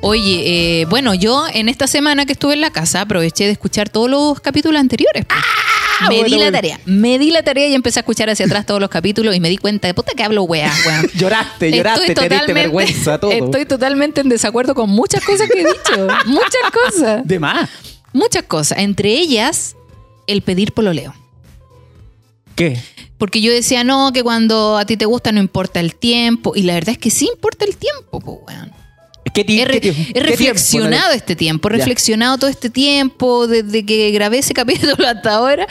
[0.06, 3.88] Oye, eh, bueno, yo en esta semana que estuve en la casa aproveché de escuchar
[3.88, 5.24] todos los capítulos anteriores.
[5.26, 5.40] pues.
[6.08, 6.52] Me di bueno, la bueno.
[6.52, 9.40] tarea, me di la tarea y empecé a escuchar hacia atrás todos los capítulos y
[9.40, 11.10] me di cuenta de puta que hablo weá, weón.
[11.14, 13.32] Lloraste, lloraste, te diste vergüenza, todo.
[13.32, 16.06] Estoy totalmente en desacuerdo con muchas cosas que he dicho.
[16.26, 17.26] muchas cosas.
[17.26, 17.68] De más.
[18.12, 18.78] Muchas cosas.
[18.78, 19.74] Entre ellas,
[20.28, 21.14] el pedir pololeo.
[22.54, 22.78] ¿Qué?
[23.18, 26.52] Porque yo decía, no, que cuando a ti te gusta no importa el tiempo.
[26.54, 28.85] Y la verdad es que sí importa el tiempo, pues, weón.
[29.36, 30.00] ¿Qué, ti- He, re- qué tiempo?
[30.08, 31.12] he ¿Qué reflexionado tiempo?
[31.16, 34.54] este tiempo, he reflexionado todo este tiempo, desde que grabé ese
[34.94, 35.66] capítulo hasta ahora,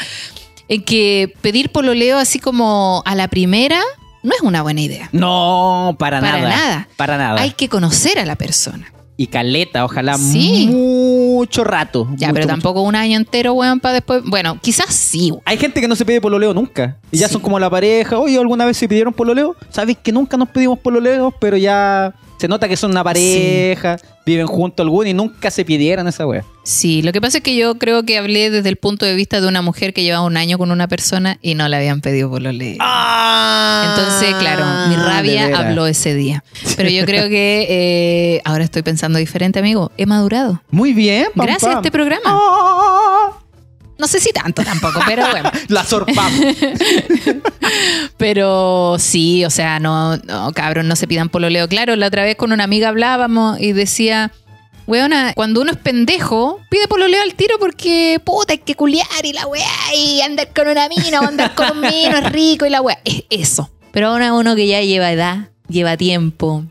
[0.69, 3.81] en que pedir pololeo así como a la primera
[4.23, 5.09] no es una buena idea.
[5.11, 6.49] No, para, Para nada.
[6.49, 6.87] nada.
[6.95, 7.41] Para nada.
[7.41, 8.91] Hay que conocer a la persona.
[9.17, 10.67] Y caleta, ojalá Sí.
[10.69, 12.07] mucho rato.
[12.17, 12.47] Ya, mucho, pero mucho.
[12.47, 14.21] tampoco un año entero, weón, para después.
[14.25, 15.31] Bueno, quizás sí.
[15.31, 15.41] weón.
[15.45, 16.97] Hay gente que no se pide pololeo nunca.
[17.11, 17.33] Y ya Sí.
[17.33, 18.17] son como la pareja.
[18.19, 19.55] Oye, ¿alguna vez se pidieron pololeo?
[19.69, 24.47] Sabéis que nunca nos pedimos pololeo, pero ya se nota que son una pareja, viven
[24.47, 26.43] juntos algunos y nunca se pidieron esa wea.
[26.63, 29.39] Sí, lo que pasa es que yo creo que hablé desde el punto de vista
[29.39, 32.29] de una mujer que llevaba un año con una persona y no le habían pedido
[32.29, 32.77] pololeo.
[32.79, 36.43] Ah, Entonces, claro, mi rabia habló ese día.
[36.75, 39.91] Pero yo creo que eh, ahora estoy pensando diferente, amigo.
[39.97, 40.61] He madurado.
[40.71, 42.23] Muy bien, pam, Gracias a este programa.
[42.25, 43.31] Ah,
[43.97, 45.51] No sé si tanto tampoco, pero bueno.
[45.67, 46.33] La sorpamos.
[48.17, 51.67] Pero sí, o sea, no, no, cabrón, no se pidan pololeo.
[51.67, 54.31] Claro, la otra vez con una amiga hablábamos y decía,
[54.87, 59.33] weona, cuando uno es pendejo, pide pololeo al tiro porque, puta, hay que culiar y
[59.33, 62.69] la weá, y andar con una mina o andar con un mino es rico y
[62.69, 62.99] la weá.
[63.03, 63.69] Es eso.
[63.91, 66.65] Pero ahora uno que ya lleva edad, lleva tiempo,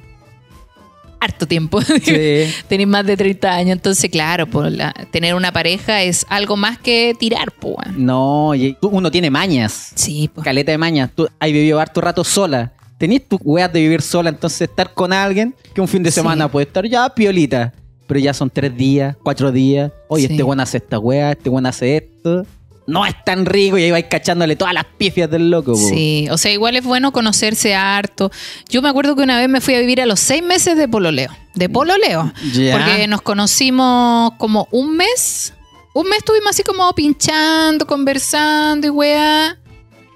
[1.21, 1.81] harto tiempo.
[2.03, 2.45] Sí.
[2.69, 6.79] Tenéis más de 30 años, entonces, claro, pues, la- tener una pareja es algo más
[6.79, 7.77] que tirar, pues.
[7.97, 9.93] No, uno tiene mañas.
[9.95, 10.45] Sí, pues.
[10.45, 11.11] Caleta de mañas.
[11.15, 12.73] Tú has vivido harto rato sola.
[12.99, 16.17] Tenís tus weas de vivir sola, entonces estar con alguien que un fin de Sí.
[16.17, 17.73] semana puede estar ya piolita.
[18.07, 19.91] Pero ya son tres días, cuatro días.
[20.09, 20.33] Oye, Sí.
[20.35, 22.45] este weón hace esta wea, este weón hace esto.
[22.87, 25.73] No es tan rico y ahí vais cachándole todas las pifias del loco.
[25.73, 25.79] po.
[25.79, 28.31] Sí, o sea, igual es bueno conocerse harto.
[28.69, 30.87] Yo me acuerdo que una vez me fui a vivir a los seis meses de
[30.87, 31.31] pololeo.
[31.55, 32.33] De pololeo.
[32.53, 32.77] Ya.
[32.77, 35.55] Porque nos conocimos como un mes.
[35.95, 39.57] Un mes estuvimos así como pinchando, conversando y weá.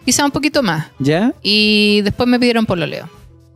[0.05, 0.89] Quizá un poquito más.
[0.99, 1.33] ¿Ya?
[1.43, 3.09] Y después me pidieron pololeo.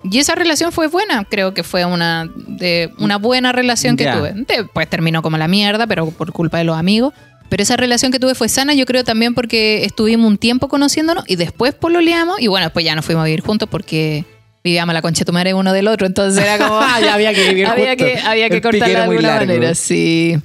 [0.04, 4.32] Y esa relación fue buena, creo que fue una, de, una buena relación que tuve.
[4.48, 7.14] Después terminó como la mierda, pero por culpa de los amigos.
[7.52, 11.24] Pero esa relación que tuve fue sana, yo creo también porque estuvimos un tiempo conociéndonos
[11.26, 14.24] y después pololeamos y bueno, después ya nos fuimos a vivir juntos porque
[14.64, 16.80] vivíamos la concha tu madre uno del otro, entonces era como...
[16.92, 20.36] Ah, ya había que vivir había que, había que cortarla de alguna manera, sí.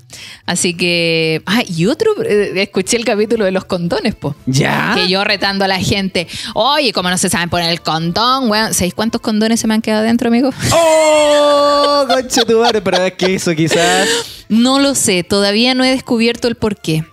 [0.46, 1.42] Así que...
[1.46, 4.36] Ah, y otro, eh, escuché el capítulo de los condones, po.
[4.46, 4.94] ¿Ya?
[4.96, 8.74] Que yo retando a la gente, oye, como no se saben poner el condón, weón.
[8.74, 10.52] ¿Sabéis cuántos condones se me han quedado dentro, amigo?
[10.72, 12.06] ¡Oh!
[12.08, 14.08] Conche tu madre, pero es que eso quizás.
[14.50, 17.04] No lo sé, todavía no he descubierto el por qué.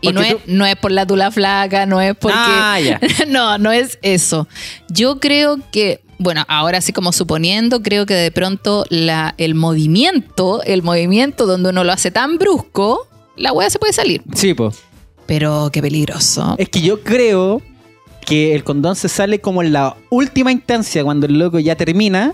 [0.00, 2.36] Y Porque no es, tú- no es por la tula flaca, no es porque...
[2.38, 3.00] Ah, ya.
[3.26, 4.46] no, no es eso.
[4.88, 10.62] Yo creo que, bueno, ahora sí como suponiendo, creo que de pronto la, el movimiento,
[10.64, 14.22] el movimiento donde uno lo hace tan brusco, la weá se puede salir.
[14.34, 14.76] Sí, pues.
[15.26, 16.54] Pero qué peligroso.
[16.58, 17.62] Es que yo creo
[18.26, 22.32] que el condón se sale como en la última instancia, cuando el loco ya termina.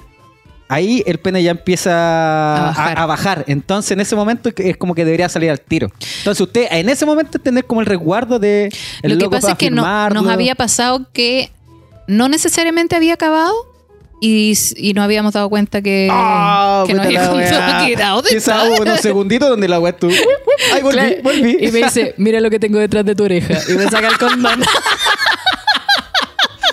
[0.68, 1.90] Ahí el pene ya empieza
[2.56, 2.98] A bajar.
[3.00, 3.44] a bajar.
[3.48, 5.90] Entonces en ese momento es como que debería salir al tiro.
[6.18, 8.66] Entonces usted en ese momento tener como el resguardo de
[9.02, 11.50] el Lo que loco pasa es que no- nos había pasado que
[12.06, 13.52] no necesariamente había acabado
[14.20, 17.48] y, y no habíamos dado cuenta que, Ah, que no puta había la weá.
[17.50, 20.12] contado que era ¿dónde Quizá hubo unos segunditos donde la weá estuvo.
[20.74, 21.16] Ay, volví, Claro.
[21.22, 21.56] volví.
[21.60, 23.54] Y me dice, mira lo que tengo detrás de tu oreja.
[23.68, 24.62] Y me saca el condón.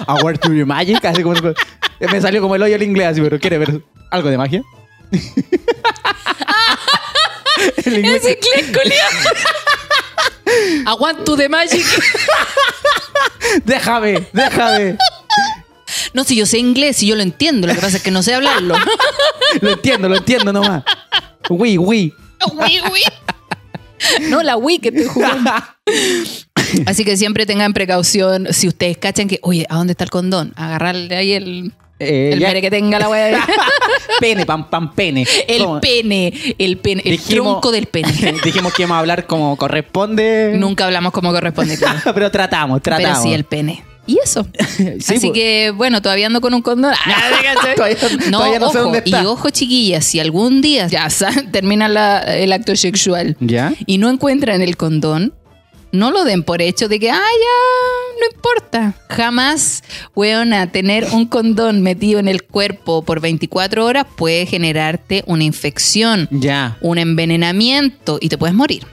[0.08, 1.04] A word to your magic.
[1.06, 1.36] Así como,
[2.00, 3.82] me salió como el hoyo el inglés, así, pero quiere ver
[4.12, 4.62] algo de magia.
[7.86, 8.24] el inglés.
[8.24, 9.10] Ese inglés culiao.
[10.86, 11.86] I want to the magic.
[13.66, 14.98] Déjame, déjame.
[16.14, 17.68] No, si yo sé inglés, si yo lo entiendo.
[17.68, 18.76] Lo que pasa es que no sé hablarlo.
[19.62, 20.84] Lo entiendo, lo entiendo nomás.
[21.50, 22.14] Uy, uy.
[22.54, 24.30] Wii, Wii.
[24.30, 25.52] No, la Wii que estoy jugando.
[26.86, 28.48] Así que siempre tengan precaución.
[28.52, 30.54] Si ustedes cachan que, oye, ¿a dónde está el condón?
[30.58, 33.48] Agarrarle ahí el, Eh, el mere que tenga la wea.
[34.20, 35.26] Pene, pam, pam, pene.
[35.48, 35.80] El ¿Cómo?
[35.82, 38.12] pene, el pene, el Dijimos- tronco del pene.
[38.44, 40.54] Dijimos que íbamos a hablar como corresponde.
[40.58, 41.78] Nunca hablamos como corresponde.
[41.78, 42.00] claro.
[42.14, 43.12] Pero tratamos, tratamos.
[43.20, 43.84] Pero sí, el pene.
[44.08, 44.48] Y eso.
[44.78, 45.32] Sí, Así pues.
[45.34, 46.94] que, bueno, todavía ando con un condón.
[47.76, 47.98] Todavía-
[48.32, 49.22] no, todavía no sé ojo, dónde está.
[49.22, 51.08] Y ojo, chiquillas, si algún día ya
[51.52, 53.74] termina la- el acto sexual ¿Ya?
[53.86, 55.34] y no encuentran el condón,
[55.92, 58.94] no lo den por hecho de que, ah, ya, no importa.
[59.10, 59.84] Jamás,
[60.16, 66.28] weona, tener un condón metido en el cuerpo por 24 horas puede generarte una infección,
[66.32, 66.78] Ya.
[66.82, 68.86] un envenenamiento y te puedes morir.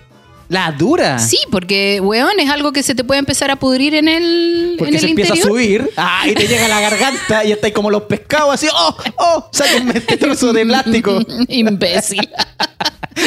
[0.55, 1.19] La dura.
[1.19, 4.95] Sí, porque, weón, es algo que se te puede empezar a pudrir en el, Porque
[4.95, 7.91] en se empieza a subir ah, y te llega a la garganta y estáis como
[7.91, 11.21] los pescados así, oh, oh, sáquenme este trozo de plástico.
[11.49, 12.31] Imbécil.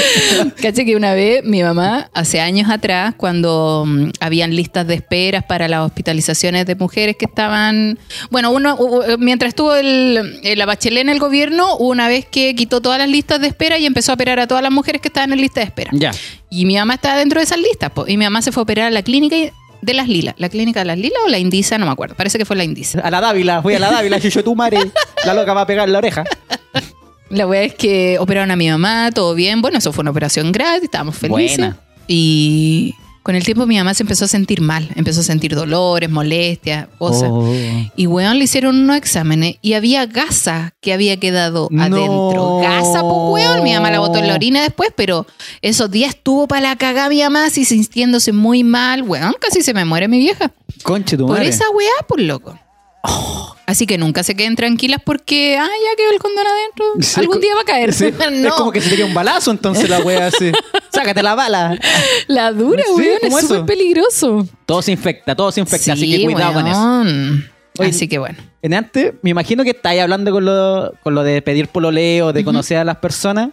[0.62, 5.44] Caché que una vez mi mamá, hace años atrás, cuando mm, habían listas de esperas
[5.44, 7.98] para las hospitalizaciones de mujeres que estaban.
[8.30, 12.26] Bueno, uno u- u- mientras estuvo el, el- la bachelet en el gobierno, una vez
[12.26, 15.02] que quitó todas las listas de espera y empezó a operar a todas las mujeres
[15.02, 15.92] que estaban en lista de espera.
[15.94, 16.12] Ya.
[16.50, 17.92] Y mi mamá estaba dentro de esas listas.
[17.92, 19.36] po, y mi mamá se fue a operar a la clínica
[19.82, 20.34] de las Lilas.
[20.38, 21.78] ¿La clínica de las Lilas o la Indisa?
[21.78, 22.16] No me acuerdo.
[22.16, 23.00] Parece que fue la Indisa.
[23.02, 24.80] A la Dávila, fui a la Dávila, yo tu madre,
[25.26, 26.24] la loca va a pegar la oreja.
[27.30, 29.62] La wea es que operaron a mi mamá, todo bien.
[29.62, 31.58] Bueno, eso fue una operación gratis, estábamos felices.
[31.58, 31.78] Buena.
[32.08, 36.10] Y con el tiempo mi mamá se empezó a sentir mal, empezó a sentir dolores,
[36.10, 37.30] molestias, cosas.
[37.30, 37.54] Oh.
[37.98, 41.82] Y weón le hicieron unos exámenes y había gasa que había quedado No.
[41.84, 42.60] adentro.
[42.62, 43.14] Gasa, pues
[43.46, 43.64] weón.
[43.64, 45.28] Mi mamá la botó en la orina después, pero
[45.62, 49.04] esos días estuvo para la cagada mi mamá, así sintiéndose muy mal.
[49.04, 50.54] Weón, casi se me muere mi vieja.
[50.84, 51.50] Conche tu Por madre.
[51.50, 52.58] esa weá, por loco.
[53.68, 56.86] Así que nunca se queden tranquilas porque, ah, ya quedó el condón adentro.
[57.02, 57.94] Sí, Algún día va a caer.
[57.94, 58.48] Sí, no.
[58.48, 60.52] Es como que se te queda un balazo entonces la wea así.
[60.90, 61.78] Sácate la bala.
[62.28, 64.48] La dura, Sí, weón, ¿cómo es súper peligroso.
[64.66, 67.50] Todo se infecta, todo se infecta, así Sí, que cuidado con eso.
[67.80, 68.38] Oye, Así que bueno.
[68.62, 72.44] En antes, me imagino que estáis hablando con lo, con lo de pedir pololeo, de
[72.44, 73.50] conocer a las personas,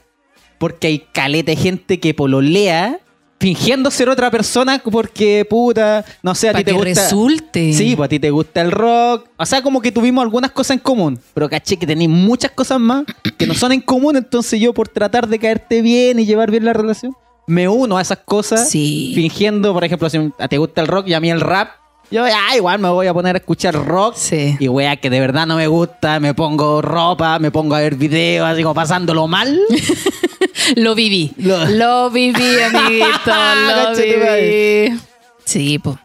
[0.59, 3.01] porque hay caleta de gente que pololea
[3.45, 7.03] fingiendo ser otra persona porque, puta, no sé, a ti te que gusta...
[7.03, 7.75] resulte.
[7.75, 9.29] Sí, pues a ti te gusta el rock.
[9.37, 11.21] O sea, como que tuvimos algunas cosas en común.
[11.35, 13.05] Pero caché que tenéis muchas cosas más
[13.37, 14.17] que no son en común.
[14.17, 17.15] Entonces yo, por tratar de caerte bien y llevar bien la relación,
[17.47, 18.71] me uno a esas cosas.
[18.71, 19.13] Sí.
[19.15, 21.69] Fingiendo, por ejemplo, si a ti te gusta el rock y a mí el rap.
[22.11, 24.15] Yo, ah, igual me voy a poner a escuchar rock.
[24.17, 24.57] Sí.
[24.59, 26.19] Y wea, que de verdad no me gusta.
[26.19, 29.61] Me pongo ropa, me pongo a ver videos, así como pasándolo mal.
[30.77, 31.33] Lo viví.
[31.37, 33.07] Lo- Lo, viví, amiguito.
[33.67, 34.99] lo viví.
[35.45, 35.97] Sí, pues.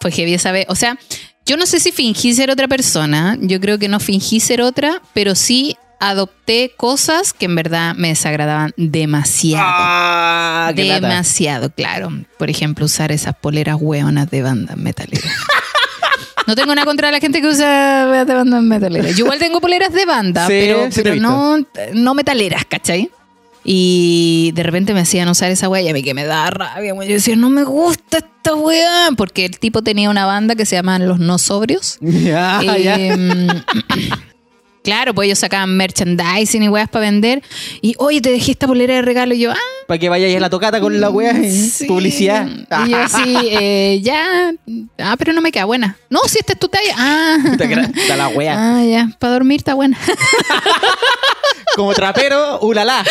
[0.00, 0.66] Fue heavy esa vez.
[0.68, 0.96] O sea,
[1.46, 3.36] yo no sé si fingí ser otra persona.
[3.40, 8.08] Yo creo que no fingí ser otra, pero sí adopté cosas que en verdad me
[8.08, 9.64] desagradaban demasiado.
[9.66, 10.72] Ah.
[10.74, 12.10] Demasiado, claro.
[12.38, 15.32] Por ejemplo, usar esas poleras hueonas de bandas metaleras.
[16.46, 19.16] No tengo nada contra la gente que usa de bandas metaleras.
[19.16, 21.56] Yo igual tengo poleras de banda, Sí, pero, sí pero no,
[21.94, 23.10] no metaleras, ¿cachai?
[23.64, 26.92] Y de repente me hacían usar esa wea y a mí que me da rabia.
[26.92, 27.08] güey.
[27.08, 29.08] Yo decía, no me gusta esta wea.
[29.16, 31.98] Porque el tipo tenía una banda que se llaman Los No Sobrios.
[32.02, 33.64] Ya, ya.
[34.84, 37.42] Claro, pues ellos sacaban merchandising y weas para vender.
[37.80, 39.34] Y, oye, te dejé esta polera de regalo.
[39.34, 39.56] Y yo, ah,
[39.88, 41.32] Para que vayáis a la tocata con la wea.
[41.42, 41.86] y Sí.
[41.86, 42.46] Publicidad.
[42.86, 44.52] Y yo así, eh, ya.
[44.98, 45.96] Ah, pero no me queda buena.
[46.10, 46.94] No, si esta es tu talla.
[46.98, 47.38] Ah,
[48.08, 48.54] da la wea.
[48.58, 49.08] ah ya.
[49.18, 49.98] Para dormir está buena.
[51.76, 53.04] Como trapero, ulala.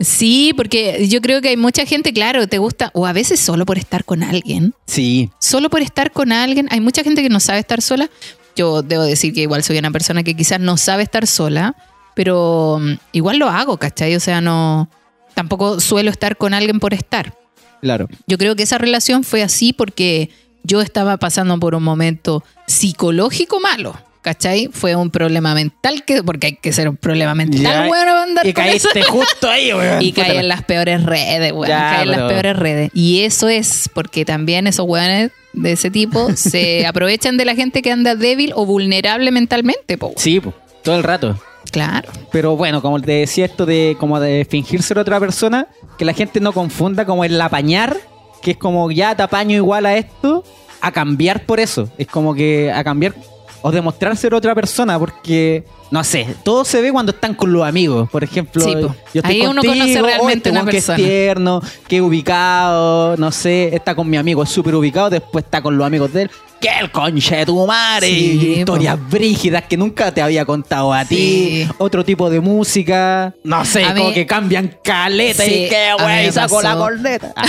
[0.00, 3.66] Sí, porque yo creo que hay mucha gente, claro, te gusta, o a veces solo
[3.66, 4.74] por estar con alguien.
[4.86, 5.30] Sí.
[5.38, 6.68] Solo por estar con alguien.
[6.70, 8.08] Hay mucha gente que no sabe estar sola.
[8.56, 11.74] Yo debo decir que igual soy una persona que quizás no sabe estar sola,
[12.14, 14.14] pero mm, igual lo hago, ¿cachai?
[14.16, 14.88] O sea, no.
[15.34, 17.34] Tampoco suelo estar con alguien por estar.
[17.80, 18.08] Claro.
[18.26, 20.30] Yo creo que esa relación fue así porque
[20.62, 23.96] yo estaba pasando por un momento psicológico malo.
[24.20, 24.68] ¿Cachai?
[24.72, 28.46] Fue un problema mental, que, porque hay que ser un problema mental, Ya, bueno, andar
[28.46, 28.88] Y con eso.
[28.88, 30.00] caíste justo ahí, weón.
[30.00, 31.66] Y caí en las peores redes, weón.
[31.66, 32.90] Ya, caí en las peores redes.
[32.94, 37.82] Y eso es porque también esos weones de ese tipo se aprovechan de la gente
[37.82, 40.12] que anda débil o vulnerable mentalmente, po.
[40.16, 41.38] Sí, po, todo el rato.
[41.70, 42.10] Claro.
[42.30, 46.12] Pero bueno, como te decía esto de como de fingir ser otra persona, que la
[46.12, 47.96] gente no confunda como el apañar,
[48.42, 50.44] que es como ya te apaño igual a esto,
[50.80, 51.88] a cambiar por eso.
[51.96, 53.14] Es como que a cambiar
[53.62, 57.64] o demostrar ser otra persona, porque no sé, todo se ve cuando están con los
[57.64, 58.08] amigos.
[58.10, 58.94] Por ejemplo, Sí, po.
[59.14, 60.96] yo estoy Ahí uno contigo, conoce oh, realmente este una weón que es persona.
[61.08, 65.76] tierno, que ubicado, no sé, está con mi amigo, es súper ubicado, después está con
[65.76, 66.30] los amigos de él.
[66.62, 71.04] Que el conche de tu madre, Sí, historias brígidas que nunca te había contado a
[71.04, 73.34] ti otro tipo de música.
[73.42, 77.34] No sé, A como mí- que cambian caleta Sí, y mí güey, saco la corneta.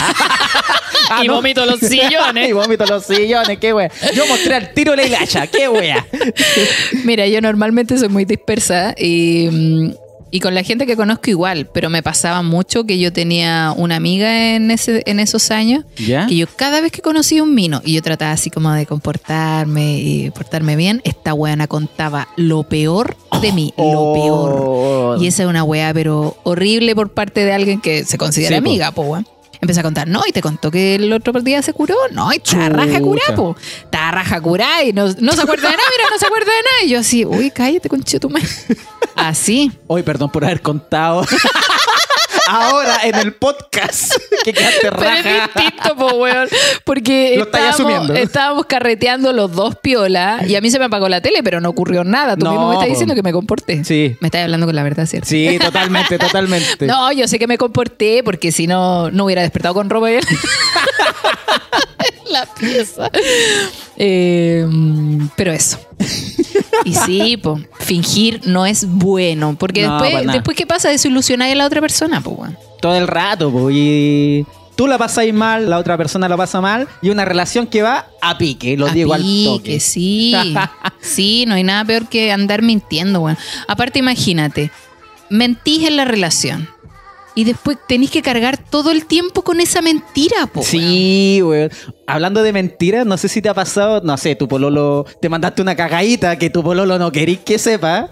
[1.09, 2.49] Ah, Y vomito los sillones.
[2.49, 3.89] y vomito los sillones, qué güey.
[4.15, 6.03] Yo mostré al tiro la hilacha, qué wea.
[7.03, 9.93] Mira, yo normalmente soy muy dispersa y, mm,
[10.35, 13.95] y con la gente que conozco igual, pero me pasaba mucho que yo tenía una
[13.97, 16.25] amiga en, ese, en esos años ¿Ya?
[16.25, 19.99] que yo cada vez que conocía un vino y yo trataba así como de comportarme
[19.99, 24.13] y portarme bien, esta weona contaba lo peor de mí, lo Oh.
[25.13, 25.21] peor.
[25.23, 28.61] Y esa es una weá, pero horrible por parte de alguien que se considera Sí,
[28.63, 28.69] po.
[28.69, 29.27] amiga, po, weón.
[29.61, 32.37] Empecé a contar, no, y te contó que el otro día se curó, no, y
[32.37, 33.55] está raja curá, po.
[33.83, 36.57] Está raja curá y no, no se acuerda de nada, mira, no se acuerda de
[36.63, 36.83] nada.
[36.85, 38.47] Y yo así, uy, cállate, conchito, tu madre.
[39.15, 39.71] Así.
[39.87, 41.25] Hoy, perdón por haber contado.
[42.47, 44.13] ahora en el podcast
[44.43, 45.49] que quedaste Pero es raja.
[45.53, 46.47] distinto, po, weón.
[46.83, 48.13] Porque Lo estáis estábamos, asumiendo.
[48.21, 51.69] estábamos carreteando los dos piola y a mí se me apagó la tele, pero no
[51.69, 52.35] ocurrió nada.
[52.37, 52.91] Tú No, mismo me estás po.
[52.91, 53.83] diciendo que me comporté.
[53.83, 54.15] Sí.
[54.19, 55.27] Me estás hablando con la verdad, ¿cierto?
[55.29, 56.85] Sí, totalmente, totalmente.
[56.93, 60.21] No, yo sé que me comporté porque si no, no hubiera despertado con en
[62.31, 63.09] la pieza.
[63.97, 64.65] Eh,
[65.35, 65.79] pero eso.
[66.85, 69.55] Y sí, po, fingir no es bueno.
[69.59, 70.33] Porque No, después, nada.
[70.33, 70.89] después, ¿qué pasa?
[70.89, 72.57] Desilusionáis a la otra persona, pues, weón.
[72.81, 76.87] Todo el rato, po, y tú la pasáis mal, la otra persona la pasa mal,
[77.01, 79.79] y una relación que va a pique, lo A digo al toque.
[79.79, 80.35] sí.
[81.01, 83.37] sí, no hay nada peor que andar mintiendo, weón.
[83.67, 84.71] Aparte, imagínate,
[85.29, 86.69] mentís en la relación.
[87.35, 90.61] Y después tenés que cargar todo el tiempo con esa mentira, po.
[90.61, 91.71] Sí, weón.
[92.05, 95.61] Hablando de mentiras, no sé si te ha pasado, no sé, tu pololo, te mandaste
[95.63, 98.09] una cagadita que tu pololo no querís que sepa.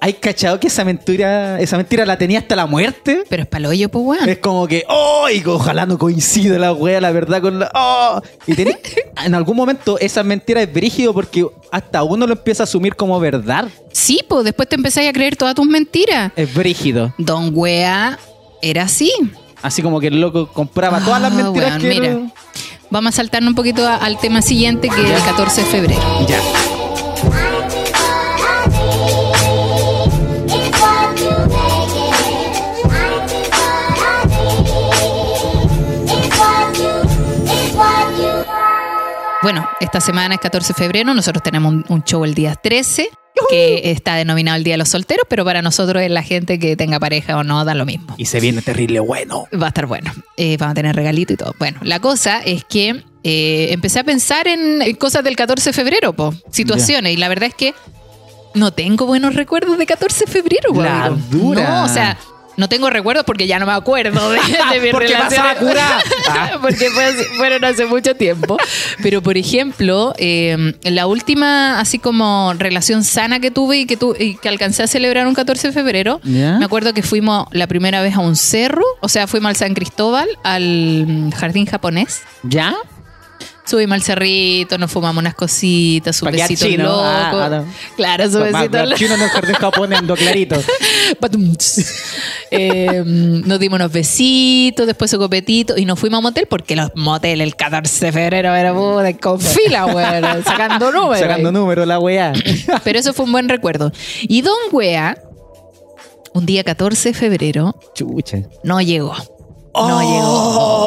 [0.00, 3.24] ¿Hay cachado que esa mentira, esa mentira la tenía hasta la muerte?
[3.28, 4.28] Pero es paloyo, pues, weón.
[4.28, 5.26] Es como que, ¡oh!
[5.28, 7.70] Y ojalá no coincida la wea, la verdad, con la.
[7.74, 8.20] ¡oh!
[8.46, 8.76] Y tenés,
[9.24, 13.18] en algún momento esa mentira es brígido porque hasta uno lo empieza a asumir como
[13.18, 13.68] verdad.
[13.92, 16.30] Sí, pues después te empezáis a creer todas tus mentiras.
[16.36, 17.12] Es brígido.
[17.18, 18.18] Don Wea
[18.62, 19.12] era así.
[19.62, 21.88] Así como que el loco compraba todas las Ah, mentiras weón, que.
[21.88, 22.18] mira.
[22.90, 26.00] Vamos a saltarnos un poquito a- al tema siguiente, que es el 14 de febrero.
[26.28, 26.38] Ya.
[39.42, 43.08] Bueno, esta semana es 14 de febrero, nosotros tenemos un, un show el día 13,
[43.48, 46.76] que está denominado el Día de los Solteros, pero para nosotros es la gente que
[46.76, 48.14] tenga pareja o no, da lo mismo.
[48.18, 49.46] Y se viene terrible bueno.
[49.54, 50.12] Va a estar bueno.
[50.36, 51.54] Eh, vamos a tener regalito y todo.
[51.58, 56.12] Bueno, la cosa es que eh, empecé a pensar en, cosas del 14 de febrero,
[56.14, 57.74] po, situaciones, y la verdad es que
[58.54, 61.26] no tengo buenos recuerdos de 14 de febrero, po, La amigo.
[61.30, 61.68] dura.
[61.68, 62.18] No, o sea,
[62.58, 65.42] no tengo recuerdos porque ya no me acuerdo de, de mi Porque relación.
[65.42, 65.98] pasaba cura.
[66.30, 66.58] Ah.
[66.60, 68.58] porque fue fueron hace mucho tiempo.
[69.02, 74.14] Pero, por ejemplo, eh, la última, así como relación sana que tuve y que, tu-
[74.18, 78.02] y que alcancé a celebrar un 14 de febrero, me acuerdo que fuimos la primera
[78.02, 82.20] vez a un cerro, o sea, fuimos al San Cristóbal, al mm, jardín japonés.
[82.42, 82.74] ¿Ya?
[83.68, 86.84] Subimos al cerrito, nos fumamos unas cositas, su besito chino.
[86.84, 87.02] loco.
[87.04, 87.64] Ah, ah, no.
[87.96, 88.96] Claro, su besito loco.
[88.96, 90.56] chino en el jardín japonés clarito.
[92.50, 96.90] Eh, nos dimos unos besitos, después su copetito y nos fuimos a motel porque los
[96.94, 101.20] moteles el 14 de febrero era puta, con fila, weón, sacando números.
[101.20, 102.32] Sacando números la weá.
[102.84, 103.92] Pero eso fue un buen recuerdo.
[104.22, 105.18] Y Don Wea,
[106.32, 108.38] un día 14 de febrero, Chucha.
[108.62, 109.14] no llegó.
[109.74, 110.77] No Oh,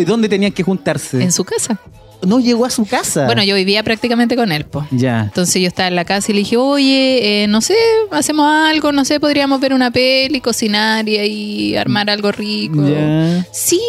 [0.00, 1.22] ¿Y dónde tenían que juntarse?
[1.22, 1.78] En su casa.
[2.22, 3.26] No llegó a su casa.
[3.26, 4.86] Bueno, yo vivía prácticamente con él, pues.
[4.90, 5.20] Ya.
[5.24, 7.76] Entonces yo estaba en la casa y le dije, oye, eh, no sé,
[8.10, 12.88] hacemos algo, no sé, podríamos ver una peli, cocinar y ahí armar algo rico.
[12.88, 13.46] Ya.
[13.52, 13.80] Sí,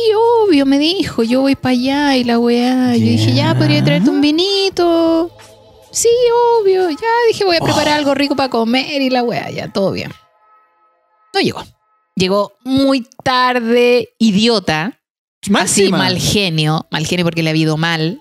[0.43, 2.95] obvio, me dijo, yo voy para allá y la weá.
[2.97, 3.57] Yo dije, ya, Ya.
[3.57, 5.31] podría traerte un vinito.
[5.91, 6.09] Sí,
[6.61, 6.89] obvio.
[6.89, 10.11] Ya dije, voy a preparar algo rico para comer y la weá, ya, todo bien.
[11.33, 11.63] No llegó.
[12.15, 14.96] Llegó muy tarde, idiota.
[15.63, 16.85] Así, mal genio.
[16.91, 18.19] Mal genio porque le había ido mal.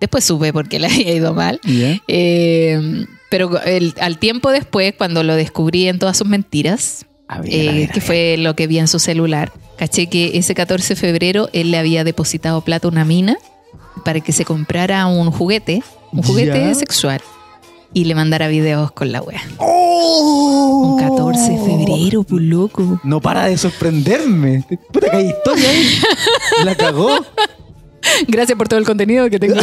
[0.00, 1.60] Después supe por qué le había ido mal.
[2.08, 7.52] Eh, pero el- al tiempo después, cuando lo descubrí en todas sus mentiras, A ver,
[7.54, 10.54] eh, a ver, a que fue lo que vi en su celular, caché que ese
[10.54, 13.36] 14 de febrero él le había depositado plata a una mina
[14.04, 17.20] para que se comprara un juguete, un juguete sexual,
[17.92, 19.42] y le mandara videos con la wea.
[19.58, 20.94] ¡Oh!
[20.94, 23.00] Un 14 de febrero, pues loco.
[23.04, 24.64] No para de sorprenderme.
[24.92, 25.98] Puta que hay historia ahí.
[26.64, 27.18] La cagó.
[28.26, 29.56] Gracias por todo el contenido que tengo.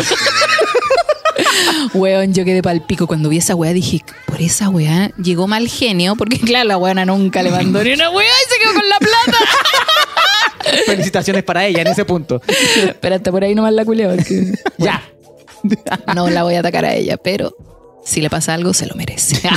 [1.93, 3.73] Weón, yo quedé pal pico cuando vi esa weá.
[3.73, 7.93] Dije, por esa weá llegó mal genio, porque claro, la weona nunca le mandó ni
[7.93, 9.38] una weá y se quedó con la plata.
[10.86, 12.41] Felicitaciones para ella en ese punto.
[12.99, 14.15] Pero hasta por ahí nomás la culeo.
[14.15, 15.01] porque Ya.
[16.15, 17.55] No la voy a atacar a ella, pero
[18.06, 19.41] si le pasa algo, se lo merece.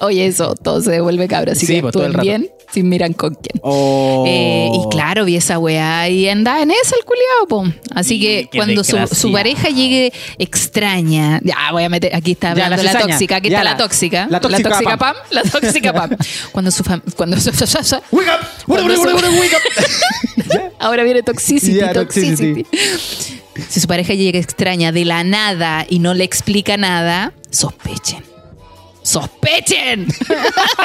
[0.00, 1.52] Oye, eso, todo se devuelve cabra.
[1.52, 2.46] Así Sí, que pues, todo el actúen rato.
[2.46, 3.60] bien sin miran con quién.
[3.62, 4.24] Oh.
[4.28, 7.64] Eh, y claro, vi esa weá y andaba en esa el culiao, po.
[7.94, 12.82] Así que cuando su, pareja llegue extraña, ya voy a meter, aquí está Ya, hablando
[12.82, 13.12] la la, cizaña.
[13.14, 14.98] tóxica, aquí Ya, está la, la- tóxica, la tóxica Pam.
[14.98, 16.10] Pam, la tóxica Pam.
[16.52, 17.50] Cuando su fam- cuando su,
[18.12, 18.46] Wake up.
[20.78, 22.64] Ahora viene toxicity, Ya, toxicity.
[22.64, 23.40] toxicity.
[23.68, 28.22] Si su pareja llega extraña de la nada y no le explica nada, sospechen.
[29.02, 30.06] ¡Sospechen!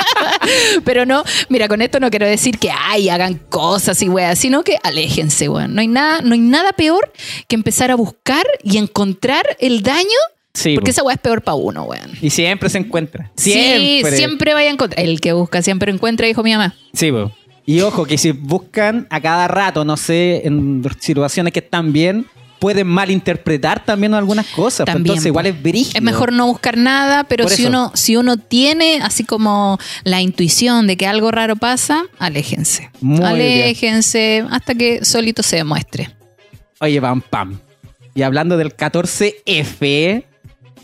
[0.86, 4.64] Pero no, mira, con esto no quiero decir que ay, hagan cosas y weas, sino
[4.64, 5.76] que aléjense, weón.
[5.76, 7.12] No hay nada, no hay nada peor
[7.48, 10.08] que empezar a buscar y encontrar el daño,
[10.54, 10.92] Sí, porque po.
[10.92, 12.12] esa wea es peor para uno, weón.
[12.22, 13.32] Y siempre se encuentra.
[13.36, 14.12] Siempre.
[14.12, 15.04] Sí, siempre vaya a encontrar.
[15.04, 16.76] El que busca siempre encuentra, dijo mi mamá.
[16.94, 17.32] Sí, po.
[17.66, 22.28] Y ojo, que si buscan a cada rato, no sé, en situaciones que están bien,
[22.64, 24.86] pueden malinterpretar también algunas cosas.
[24.86, 25.50] pues También, entonces igual po.
[25.52, 25.98] es brígido.
[25.98, 27.70] Es mejor no buscar nada, pero Por si eso.
[27.70, 32.90] uno, si uno tiene así como la intuición de que algo raro pasa, aléjense.
[33.02, 33.28] Muy bien.
[33.28, 36.16] aléjense hasta que solito se demuestre.
[36.80, 37.60] Oye, pam, pam.
[38.16, 40.24] Y hablando del 14F,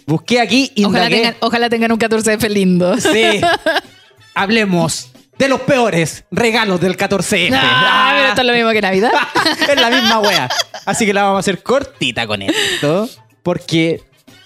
[0.05, 2.97] busqué aquí y Ojalá tengan, ojalá tengan un 14F lindo.
[2.99, 3.39] Sí.
[4.35, 7.49] Hablemos de los peores regalos del 14F.
[7.53, 9.11] Ah, pero esto es lo mismo que Navidad.
[9.69, 10.49] es la misma wea.
[10.85, 13.09] Así que la vamos a hacer cortita con esto.
[13.41, 14.01] Porque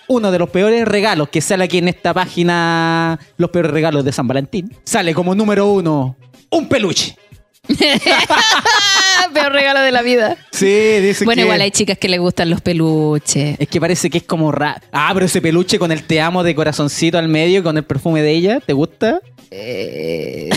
[0.07, 4.11] uno de los peores regalos que sale aquí en esta página, los peores regalos de
[4.11, 6.15] San Valentín, sale como número uno,
[6.51, 7.17] un peluche.
[9.33, 10.37] Peor regalo de la vida.
[10.51, 10.65] Sí,
[10.99, 11.45] dice Bueno, que...
[11.45, 13.55] igual hay chicas que les gustan los peluches.
[13.57, 14.79] Es que parece que es como raro.
[14.91, 17.83] Ah, pero ese peluche con el te amo de corazoncito al medio, y con el
[17.83, 19.21] perfume de ella, ¿te gusta?
[19.55, 20.49] Eh,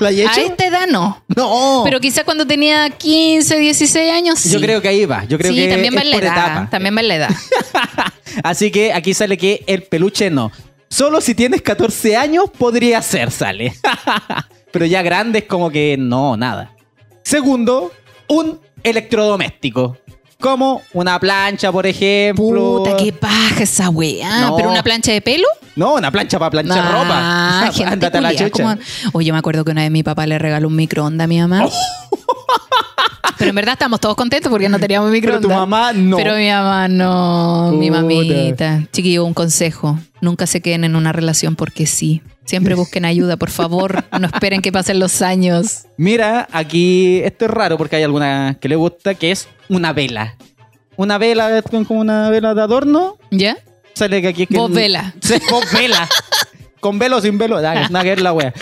[0.00, 1.22] ¿La hay a esta edad no.
[1.36, 1.82] No.
[1.84, 4.50] Pero quizás cuando tenía 15, 16 años, sí.
[4.50, 5.24] Yo creo que ahí va.
[5.24, 6.32] Yo creo sí, que también va en la edad.
[6.32, 6.68] etapa.
[6.70, 7.30] También va en la edad.
[8.42, 10.50] Así que aquí sale que el peluche no.
[10.88, 13.74] Solo si tienes 14 años podría ser, sale.
[14.72, 16.74] Pero ya grande es como que no, nada.
[17.22, 17.92] Segundo,
[18.28, 19.96] un electrodoméstico.
[20.40, 22.78] Como una plancha, por ejemplo.
[22.84, 24.40] Puta, qué paja esa weá.
[24.42, 24.56] No.
[24.56, 25.46] ¿Pero una plancha de pelo?
[25.76, 27.72] No, una plancha para planchar Ah, ropa.
[27.72, 28.62] gente Ándate a la culiá, chucha.
[28.62, 28.76] ¿cómo?
[29.14, 31.40] Oye, yo me acuerdo que una vez mi papá le regaló un microondas a mi
[31.40, 31.64] mamá.
[33.38, 35.50] Pero en verdad estamos todos contentos porque no teníamos Pero microondas.
[35.50, 36.16] tu mamá no.
[36.16, 38.00] Pero mi mamá no, mi Puta.
[38.02, 38.82] mamita.
[38.92, 39.98] Chiquillo, un consejo.
[40.20, 42.22] Nunca se queden en una relación porque sí.
[42.44, 44.04] Siempre busquen ayuda, por favor.
[44.20, 45.86] No esperen que pasen los años.
[45.96, 50.36] Mira, aquí esto es raro porque hay alguna que le gusta, que es una vela.
[50.96, 53.16] Una vela, es como una vela de adorno.
[53.30, 53.56] ¿Ya?
[53.94, 55.14] Sale que aquí es que Vos vela.
[55.20, 56.08] Sí, vos vela.
[56.80, 58.52] Con velo o sin velo, nada, nada que ver la wea.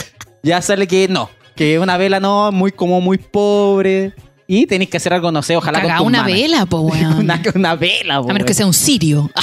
[0.43, 4.14] Ya sale que no, que una vela no, muy como muy pobre.
[4.47, 6.36] Y tenéis que hacer algo, no sé, ojalá Cagá con tus una manos.
[6.36, 7.12] vela, po, weón.
[7.18, 9.30] una, una vela, po, A menos que sea un sirio.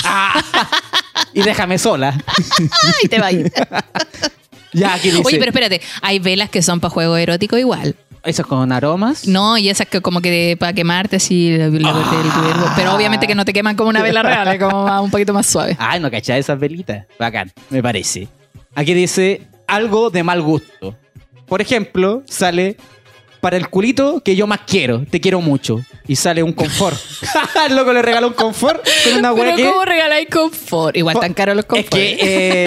[1.34, 2.18] Y déjame sola.
[3.02, 3.52] Ay, te va a ir.
[4.74, 5.22] ya, aquí dice.
[5.26, 5.82] Oye, pero espérate.
[6.02, 7.96] Hay velas que son para juego erótico igual.
[8.24, 9.28] Eso es con aromas.
[9.28, 11.56] No, y esas que como que para quemarte así.
[11.58, 12.74] la- la- Ah.
[12.76, 15.34] Pero obviamente que no te queman como una vela real, es como más- un poquito
[15.34, 15.76] más suave.
[15.80, 17.06] Ay, no cachai esas velitas.
[17.20, 18.28] Bacán, me parece.
[18.76, 20.98] Aquí dice algo de mal gusto.
[21.48, 22.76] Por ejemplo, sale
[23.40, 25.80] para el culito que yo más quiero, te quiero mucho.
[26.08, 26.98] Y sale un confort.
[27.70, 29.64] el loco le regaló un confort con una Pero que.
[29.66, 30.98] ¿cómo regaláis confort?
[30.98, 31.90] Igual tan caros los Es confort.
[31.94, 32.18] que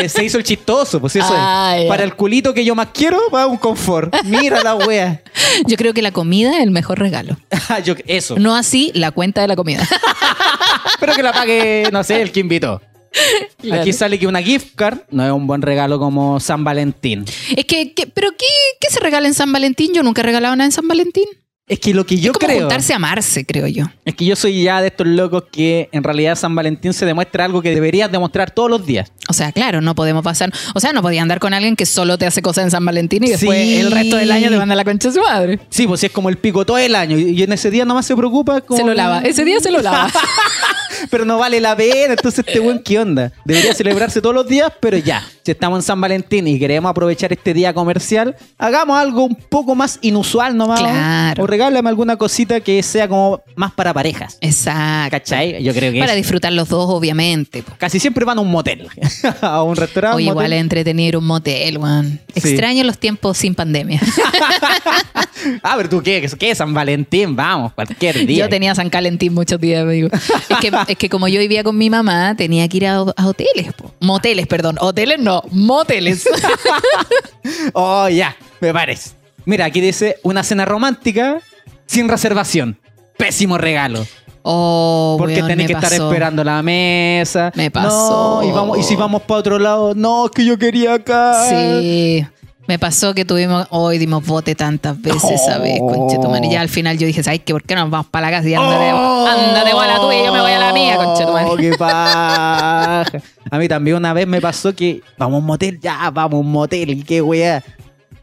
[0.05, 1.85] eh, se hizo el chistoso, pues eso Ah, es.
[1.85, 1.89] ya.
[1.89, 4.15] Para el culito que yo más quiero, va un confort.
[4.25, 5.23] Mira la wea.
[5.67, 7.37] Yo creo que la comida es el mejor regalo.
[7.85, 8.37] Yo- eso.
[8.39, 9.87] No así la cuenta de la comida.
[11.01, 12.81] Pero que la pague, no sé, el que invitó.
[13.63, 13.83] Claro.
[13.83, 17.25] Aquí sale que una gift card no es un buen regalo como San Valentín.
[17.57, 18.47] Es que, que- ¿pero qué,
[18.81, 19.93] qué se regala en San Valentín?
[19.95, 21.27] Yo nunca he regalado nada en San Valentín.
[21.69, 22.61] Es que lo que yo es como creo.
[22.63, 23.85] juntarse a amarse, creo yo.
[24.05, 27.45] Es que yo soy ya de estos locos que en realidad San Valentín se demuestra
[27.45, 29.13] algo que deberías demostrar todos los días.
[29.29, 30.53] O sea, claro, no podemos pasar.
[30.75, 33.23] O sea, no podía andar con alguien que solo te hace cosas en San Valentín
[33.25, 33.77] y después Sí.
[33.77, 35.61] el resto del año te manda la concha de su madre.
[35.71, 38.07] Sí, pues si es como el pico todo el año y en ese día nomás
[38.07, 38.61] se preocupa.
[38.61, 39.21] como Se lo lava.
[39.21, 40.11] Ese día se lo lava.
[41.11, 42.15] pero no vale la pena.
[42.15, 43.33] Entonces, este buen, ¿qué onda?
[43.45, 45.25] Debería celebrarse todos los días, pero ya.
[45.45, 49.75] Si estamos en San Valentín y queremos aprovechar este día comercial, hagamos algo un poco
[49.75, 50.81] más inusual nomás.
[50.81, 51.43] Claro.
[51.53, 54.39] Regálame alguna cosita que sea como más para parejas.
[54.41, 55.11] Exacto.
[55.11, 55.63] ¿Cachai?
[55.63, 57.63] Yo creo que Para es- disfrutar los dos, obviamente.
[57.63, 57.73] po.
[57.77, 58.89] casi siempre van a un motel.
[59.43, 60.17] a un restaurante.
[60.17, 60.53] Oye, un igual motel.
[60.55, 62.21] es entretenido un motel, weón.
[62.35, 62.49] Sí.
[62.49, 64.01] Extraño los tiempos sin pandemia.
[65.63, 66.55] ah, pero tú qué, ¿qué?
[66.55, 68.45] San Valentín, vamos, cualquier día.
[68.45, 70.09] Yo tenía San Calentín muchos días, me digo.
[70.49, 73.27] Es que, es que como yo vivía con mi mamá, tenía que ir a, a
[73.27, 73.75] hoteles.
[73.77, 73.93] po.
[74.01, 74.77] Moteles, perdón.
[74.81, 76.27] Hoteles no, moteles.
[77.75, 79.11] Oh, ya, me parece.
[79.45, 81.39] Mira, aquí dice una cena romántica
[81.87, 82.79] sin reservación.
[83.17, 84.05] Pésimo regalo.
[84.43, 87.53] Oh, Porque weón, tenés me que estar esperando la mesa.
[87.55, 88.41] Me pasó.
[88.43, 91.45] No, y, vamos, y si vamos para otro lado, no, es que yo quería acá.
[91.49, 92.27] Sí.
[92.67, 95.79] Me pasó que tuvimos, hoy dimos bote tantas veces, ¿sabes?
[95.81, 95.89] Oh.
[95.89, 96.49] Conchetumare.
[96.49, 97.53] Ya al final yo dije, ¿sabes qué?
[97.53, 99.27] ¿Por qué no nos vamos para la casa y ándate, Oh.
[99.27, 101.47] ándate a la tuya y yo me voy a la mía, conchetumare?
[101.49, 103.03] Oh, qué paja.
[103.51, 106.41] A mí también una vez me pasó que vamos a un motel, ya, vamos a
[106.41, 107.63] un motel, y qué weá.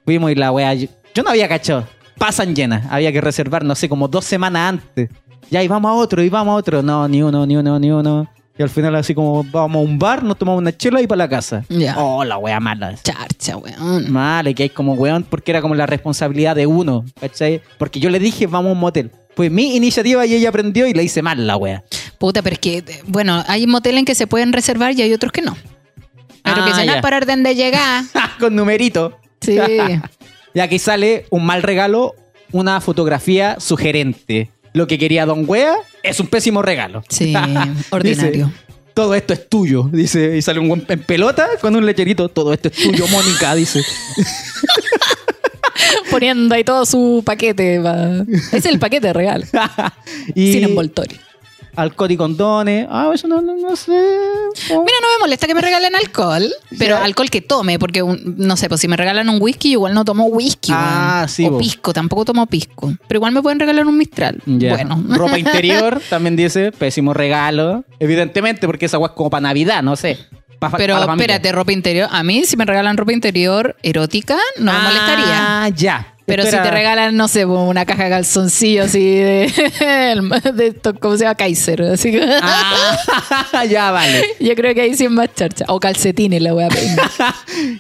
[0.06, 0.74] Fuimos y la weá,
[1.16, 1.88] yo, no había cachado.
[2.18, 5.10] Pasan llenas, había que reservar, no sé, como dos semanas antes.
[5.50, 6.82] Ya, y vamos a otro, y vamos a otro.
[6.84, 8.28] No, ni uno, ni uno, ni uno.
[8.58, 11.20] Y al final así como vamos a un bar, nos tomamos una chela y para
[11.20, 11.64] la casa.
[11.70, 11.96] Ya.
[11.98, 12.94] Oh, la weá mala.
[13.02, 14.12] Charcha, weón.
[14.12, 17.62] Mal, y que hay como weón, porque era como la responsabilidad de uno, ¿cachai?
[17.78, 19.12] Porque yo le dije, vamos a un motel.
[19.34, 21.84] Pues mi iniciativa y ella aprendió y le hice mal la wea.
[22.18, 25.14] Puta, pero es que, eh, bueno, hay moteles en que se pueden reservar y hay
[25.14, 25.56] otros que no.
[26.44, 26.96] Pero Ah, que se ya.
[26.98, 28.04] no por orden de llegar.
[28.42, 29.18] Con numerito.
[29.40, 29.58] Sí.
[30.54, 32.16] Y aquí sale un mal regalo,
[32.52, 34.50] una fotografía sugerente.
[34.74, 37.04] Lo que quería Don Wea es un pésimo regalo.
[37.10, 38.52] Sí, Dice, ordinario.
[38.94, 40.38] todo esto es tuyo, dice.
[40.38, 42.30] Y sale un buen en pelota con un lecherito.
[42.30, 43.82] Todo esto es tuyo, Mónica, dice.
[46.12, 47.80] Poniendo ahí todo su paquete.
[47.82, 49.46] pa- Es el paquete real.
[50.36, 51.18] y Sin envoltorio.
[51.82, 52.88] Alcohol y condones.
[52.90, 53.92] Ah, eso no, no, no sé.
[54.72, 54.84] Oh.
[54.84, 56.44] Mira, no me molesta que me regalen alcohol,
[56.78, 59.74] pero alcohol que tome, porque un- no sé, pues si me regalan un whisky, yo
[59.80, 60.72] igual no tomo whisky.
[60.76, 61.62] Ah, sí, O vos.
[61.64, 62.94] pisco, tampoco tomo pisco.
[63.08, 64.42] Pero igual me pueden regalar un mistral.
[64.46, 64.72] Ya.
[64.76, 65.04] Bueno.
[65.10, 67.84] Ropa interior también dice, pésimo regalo.
[68.00, 70.18] Evidentemente, porque esa agua es como para Navidad, no sé.
[70.60, 72.10] Pa- Pero pa espérate, ropa interior.
[72.12, 75.70] A mí, si me regalan ropa interior erótica, no me Ah, molestaría.
[75.78, 76.16] ya.
[76.30, 79.52] Pero si te regalan, no sé, una caja de calzoncillos así de,
[80.54, 81.36] de esto, ¿cómo se llama?
[81.36, 81.82] Kaiser.
[81.84, 84.24] Así que Ah, ya, vale.
[84.40, 85.66] yo creo que ahí sí es más charcha.
[85.68, 86.98] O calcetines la voy a pedir.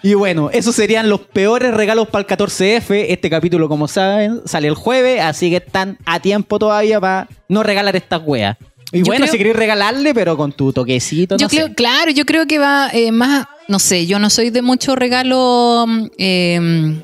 [0.04, 3.06] Y bueno, esos serían los peores regalos para el 14F.
[3.10, 7.64] Este capítulo, como saben, sale el jueves, así que están a tiempo todavía para no
[7.64, 8.58] regalar estas weas.
[8.92, 11.74] Y Yo bueno, creo- si queréis regalarle, pero con tu toquecito, Yo no creo, sé.
[11.76, 15.86] claro, yo creo que va eh, más, no sé, yo no soy de mucho regalo,
[16.18, 16.96] eh,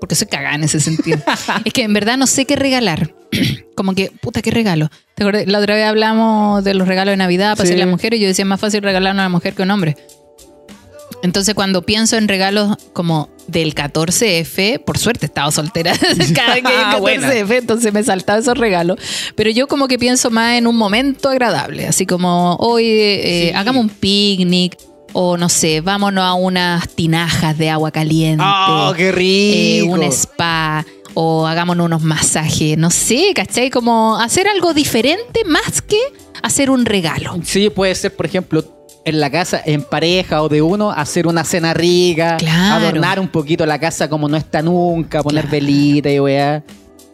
[0.00, 1.18] porque soy cagada en ese sentido.
[1.64, 3.14] es que en verdad no sé qué regalar.
[3.76, 4.90] Como que, puta, qué regalo.
[5.14, 5.46] ¿Te acuerdas?
[5.46, 7.68] La otra vez hablamos de los regalos de Navidad para Sí.
[7.68, 9.62] hacerle a las mujeres y yo decía, es más fácil regalar a una mujer que
[9.62, 9.96] a un hombre.
[11.22, 15.92] Entonces, cuando pienso en regalos como del 14F, por suerte he estado soltera
[16.34, 17.28] cada vez que hay un Buena.
[17.30, 18.98] 14F, entonces me saltaba esos regalos.
[19.34, 23.56] Pero yo como que pienso más en un momento agradable, así como hoy eh, Sí.
[23.56, 24.76] hagamos un picnic
[25.12, 28.44] o no sé, vámonos a unas tinajas de agua caliente.
[28.46, 29.12] ¡Oh, qué eh,
[29.82, 29.94] rico!
[29.94, 30.84] un spa
[31.14, 33.70] o hagámonos unos masajes, no sé, ¿cachai?
[33.70, 35.98] Como hacer algo diferente más que
[36.42, 37.36] hacer un regalo.
[37.42, 38.64] Sí, puede ser, por ejemplo,
[39.04, 42.84] en la casa, en pareja o de uno, hacer una cena rica, Claro.
[42.86, 45.52] adornar un poquito la casa como no está nunca, poner Claro.
[45.52, 46.62] velita y weá.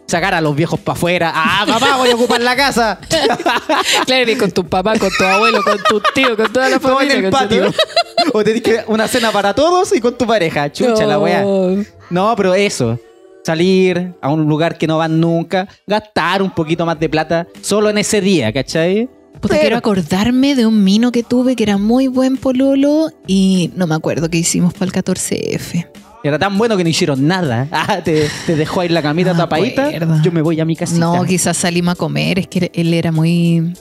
[0.07, 1.33] Sacar a los viejos para afuera.
[1.35, 2.99] ¡Ah, papá, voy a ocupar la casa!
[4.07, 7.01] Claro, y con tu papá, con tu abuelo, con tu tío, con toda la Todo
[7.01, 7.27] en familia.
[7.27, 7.49] el ¿cachai?
[7.49, 7.75] patio.
[8.33, 10.71] o te que una cena para todos y con tu pareja.
[10.71, 11.43] Chucha la weá.
[11.43, 11.85] No.
[12.11, 12.99] No, pero eso.
[13.45, 17.91] Salir a un lugar que no van nunca, gastar un poquito más de plata solo
[17.91, 19.09] en ese día, ¿cachai?
[19.49, 23.95] Quiero acordarme de un mino que tuve que era muy buen pololo y no me
[23.95, 25.87] acuerdo qué hicimos para el 14F.
[26.29, 27.69] Era tan bueno que no hicieron nada.
[27.73, 29.87] Ah, te, te dejó ahí la camita No tapadita.
[29.87, 30.21] acuerdo.
[30.23, 30.99] Yo me voy a mi casita.
[31.01, 33.73] No, quizás salimos a comer, es que él era muy...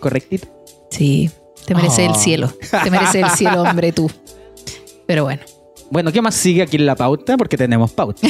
[0.00, 0.46] Correctito.
[0.90, 1.30] Sí,
[1.66, 2.10] te merece Oh.
[2.12, 2.52] el cielo.
[2.84, 4.10] Te merece el cielo, hombre, tú.
[5.06, 5.42] Pero bueno.
[5.90, 7.36] Bueno, ¿qué más sigue aquí en la pauta?
[7.38, 8.26] Porque tenemos pauta.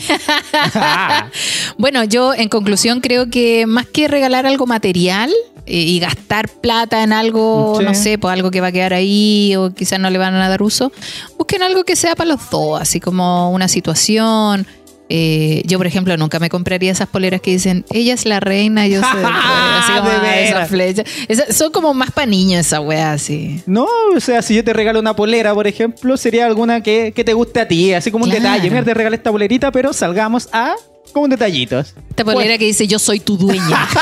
[0.75, 1.29] Ah,
[1.77, 5.31] Bueno, yo en conclusión creo que más que regalar algo material
[5.69, 7.85] y gastar plata en algo, Sí.
[7.85, 10.49] no sé, pues algo que va a quedar ahí o quizás no le van a
[10.49, 10.93] dar uso,
[11.37, 14.67] busquen algo que sea para los dos, así como una situación.
[15.11, 18.87] Eh, yo, por ejemplo, nunca me compraría esas poleras que dicen, ella es la reina,
[18.87, 19.33] yo soy el rey",
[19.79, 23.63] así como ah, son como más para niños esa wea así.
[23.65, 27.25] no, o sea, si yo te regalo una polera, por ejemplo, sería alguna que, que
[27.25, 28.69] te guste a ti, así como un detalle.
[28.69, 30.75] Mira, te regalé esta polerita, pero salgamos a
[31.13, 31.95] como un detallitos.
[32.11, 33.89] Esta polera que dice yo soy tu dueña.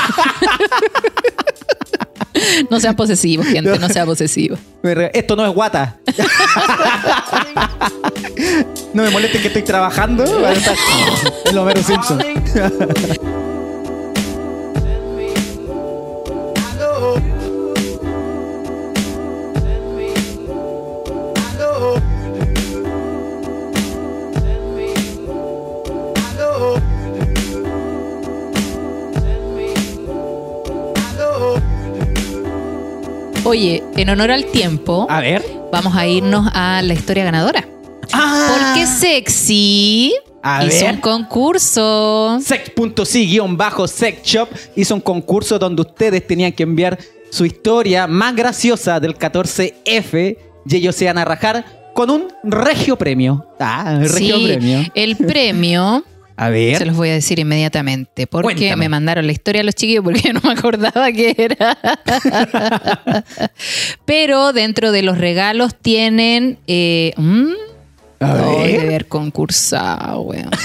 [2.69, 4.59] no sean posesivos, gente, no sean posesivos.
[5.13, 5.97] Esto no es guata.
[8.93, 10.23] no me molestes que estoy trabajando.
[10.23, 10.75] Bueno, está-
[11.45, 12.23] Es lo Simpson.
[33.47, 35.41] Oye, en honor al tiempo, A ver.
[35.71, 37.65] vamos a irnos a la historia ganadora.
[38.11, 38.47] Ah.
[38.73, 40.95] Porque Sexy A hizo ver.
[40.95, 42.39] un concurso.
[42.41, 46.97] Sex.si-sex shop hizo un concurso donde ustedes tenían que enviar
[47.29, 50.37] su historia más graciosa del 14F
[50.69, 53.45] y ellos se iban a rajar con un regio premio.
[53.59, 54.79] Ah, regio Sí, premio.
[54.93, 56.03] el premio,
[56.39, 56.77] A ver.
[56.77, 58.75] se los voy a decir inmediatamente, porque Cuéntame.
[58.75, 61.77] me mandaron la historia a los chiquillos porque yo no me acordaba qué era.
[64.05, 66.59] Pero dentro de los regalos tienen...
[66.67, 67.51] Eh, mm,
[68.19, 68.71] A ver.
[68.71, 70.49] de haber concursado, weón.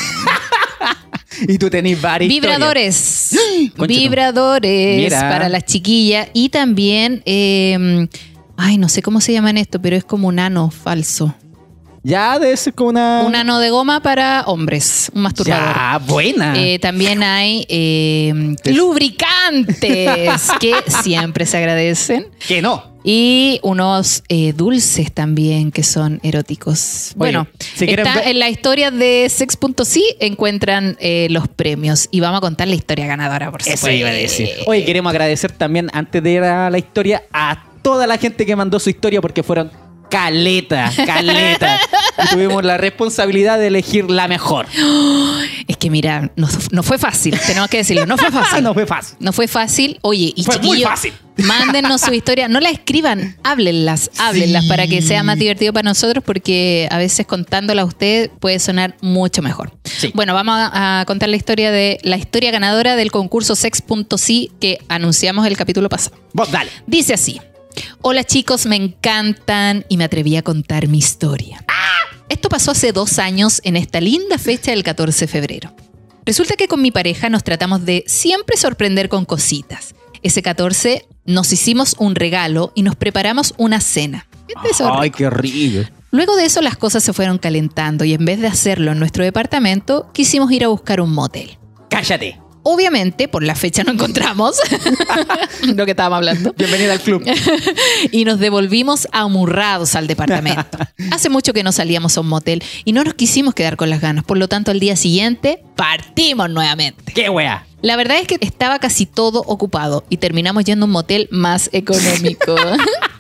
[1.49, 2.29] Y tú tenés historias.
[2.29, 3.31] Vibradores.
[3.89, 5.21] Vibradores Mira.
[5.23, 6.29] para las chiquillas.
[6.35, 8.07] Y también, eh,
[8.59, 11.35] ay, no sé cómo se llaman esto, pero es como un ano falso.
[12.05, 13.23] Ya debe ser como una.
[13.25, 15.75] Un ano de goma para hombres, un masturbador.
[15.75, 16.55] Ya, buena.
[16.57, 22.27] Eh, también hay eh, lubricantes que siempre se agradecen.
[22.49, 22.91] que no.
[23.05, 27.13] Y unos eh, dulces también que son eróticos.
[27.17, 32.39] bueno, si está ver- en la historia de Sex.si encuentran eh, los premios y vamos
[32.39, 33.89] a contar la historia ganadora, por supuesto.
[33.89, 34.51] Eso iba a decir.
[34.67, 38.55] Oye, queremos agradecer también, antes de ir a la historia, a toda la gente que
[38.55, 39.73] mandó su historia porque fueron
[40.13, 41.81] caleta, caleta.
[42.25, 44.67] y tuvimos la responsabilidad de elegir la mejor.
[45.69, 48.63] Es que mira, no, no fue fácil, tenemos que decirlo, no fue fácil.
[48.63, 49.17] no fue fácil.
[49.21, 49.99] No fue fácil.
[50.03, 51.13] Oye, y Fue muy chiquillos, fácil.
[51.37, 52.49] mándennos su historia.
[52.49, 54.69] No la escriban, háblenlas, háblenlas Sí.
[54.69, 58.97] para que sea más divertido para nosotros porque a veces contándola a usted puede sonar
[59.01, 59.73] mucho mejor.
[59.85, 60.11] Sí.
[60.15, 64.79] Bueno, vamos a, a contar la historia de la historia ganadora del concurso Sex.si que
[64.89, 66.17] anunciamos el capítulo pasado.
[66.33, 66.71] Vos dale.
[66.87, 67.41] Dice así.
[68.01, 71.65] Hola chicos, me encantan y me atreví a contar mi historia.
[72.29, 75.75] Esto pasó hace dos años en esta linda fecha del 14 de febrero.
[76.25, 79.95] Resulta que con mi pareja nos tratamos de siempre sorprender con cositas.
[80.23, 84.27] Ese 14 nos hicimos un regalo y nos preparamos una cena.
[84.57, 85.19] Ay, rico.
[85.19, 85.89] qué rico.
[86.11, 89.25] Luego de eso las cosas se fueron calentando y en vez de hacerlo en nuestro
[89.25, 91.59] departamento, quisimos ir a buscar un motel.
[91.89, 92.39] Cállate.
[92.65, 94.57] Obviamente, por la fecha no encontramos
[95.63, 96.55] lo que estábamos hablando.
[96.57, 97.25] Bienvenida al club.
[98.13, 100.79] y nos devolvimos amurrados al departamento.
[101.11, 104.01] Hace mucho que no salíamos a un motel y no nos quisimos quedar con las
[104.01, 104.25] ganas.
[104.25, 107.13] Por lo tanto, al día siguiente partimos nuevamente.
[107.13, 107.67] qué wea.
[107.81, 111.69] La verdad es que estaba casi todo ocupado y terminamos yendo a un motel más
[111.73, 112.55] económico.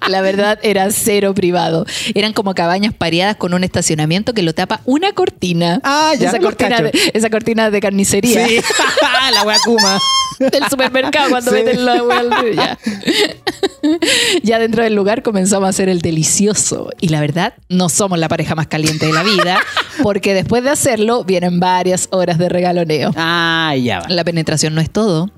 [0.08, 1.86] La verdad era cero privado.
[2.14, 5.80] Eran como cabañas pareadas con un estacionamiento que lo tapa una cortina.
[5.84, 8.60] Ah, ya, Esa cortina, de, esa cortina de carnicería Sí.
[9.34, 9.98] la wea Kuma.
[10.38, 11.56] del supermercado cuando Sí.
[11.62, 12.78] meten la hueá al río, ya.
[14.42, 16.90] ya dentro del lugar comenzamos a hacer el delicioso.
[17.00, 19.60] Y la verdad, no somos la pareja más caliente de la vida,
[20.02, 23.12] porque después de hacerlo vienen varias horas de regaloneo.
[23.16, 24.08] Ah, ya va.
[24.08, 25.30] La penetración no es todo.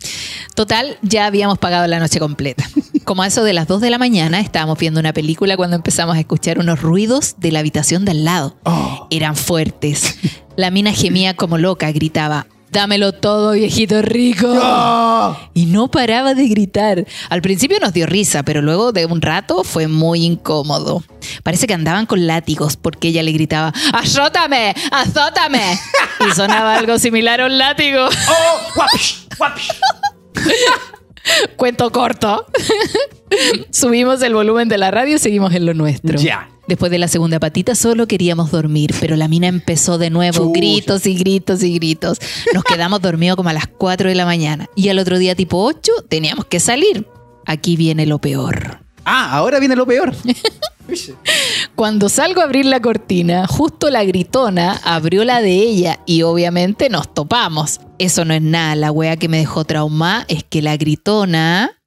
[0.55, 2.65] Total, ya habíamos pagado la noche completa.
[3.05, 6.14] Como a eso de las 2 de la mañana, estábamos viendo una película cuando empezamos
[6.14, 8.57] a escuchar unos ruidos de la habitación de al lado.
[8.62, 9.09] Oh.
[9.11, 10.16] Eran fuertes.
[10.55, 14.46] La mina gemía como loca, gritaba, dámelo todo, viejito rico.
[14.46, 15.36] Oh.
[15.55, 17.05] Y no paraba de gritar.
[17.30, 21.02] Al principio nos dio risa, pero luego de un rato fue muy incómodo.
[21.42, 24.72] Parece que andaban con látigos porque ella le gritaba, ¡azótame!
[24.92, 25.80] ¡azótame!
[26.30, 28.07] Y sonaba algo similar a un látigo.
[28.07, 29.68] Oh, guapish, guapish.
[31.57, 32.47] Cuento corto.
[33.70, 36.18] Subimos el volumen de la radio y seguimos en lo nuestro.
[36.18, 36.51] Ya.
[36.66, 40.59] Después de la segunda patita solo queríamos dormir, pero la mina empezó de nuevo, Chucha.
[40.59, 42.18] gritos y gritos y gritos.
[42.55, 45.62] Nos quedamos dormidos como a las 4 de la mañana y al otro día tipo
[45.62, 47.07] 8 teníamos que salir.
[47.45, 48.79] Aquí viene lo peor.
[49.05, 50.14] Ah, ahora viene lo peor.
[51.77, 56.89] Cuando salgo a abrir la cortina, justo la gritona abrió la de ella y obviamente
[56.89, 57.81] nos topamos.
[57.99, 61.83] Eso no es nada, la wea que me dejó trauma es que la gritona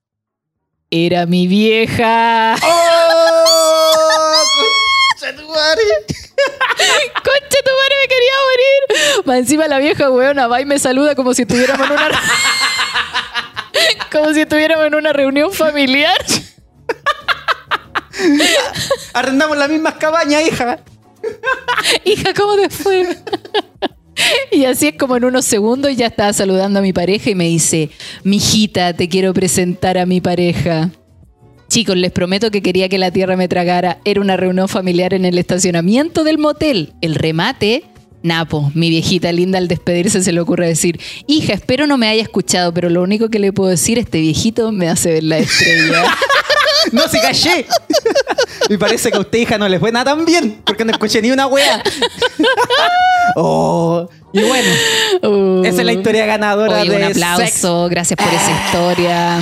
[0.90, 2.56] era mi vieja.
[2.62, 3.28] ¡Oh!
[5.18, 5.84] concha tu madre.
[7.16, 9.26] Concha, tu madre me quería morir.
[9.26, 12.22] Más encima la vieja weona va y me saluda como si estuviéramos en una.
[14.12, 16.18] como si estuviéramos en una reunión familiar.
[19.18, 20.80] Arrendamos las mismas cabañas, hija.
[22.06, 23.08] Hija, ¿cómo te fue?
[24.52, 27.46] Y así es como en unos segundos ya estaba saludando a mi pareja y me
[27.46, 27.92] dice,
[28.24, 30.90] mijita, te quiero presentar a mi pareja.
[31.68, 34.00] Chicos, les prometo que quería que la tierra me tragara.
[34.06, 36.94] Era una reunión familiar en el estacionamiento del motel.
[37.02, 37.84] El remate,
[38.24, 42.24] Napo, mi viejita linda al despedirse se le ocurre decir, hija, espero no me haya
[42.24, 46.04] escuchado, pero lo único que le puedo decir, este viejito me hace ver la estrella.
[46.92, 47.66] No se callé.
[48.70, 51.22] Y parece que a usted, hija, no le fue nada tan bien, porque no escuché
[51.22, 51.82] ni una wea.
[53.36, 54.70] oh, y bueno,
[55.24, 55.64] Uh.
[55.66, 59.40] esa es la historia ganadora de un aplauso, gracias por esa historia.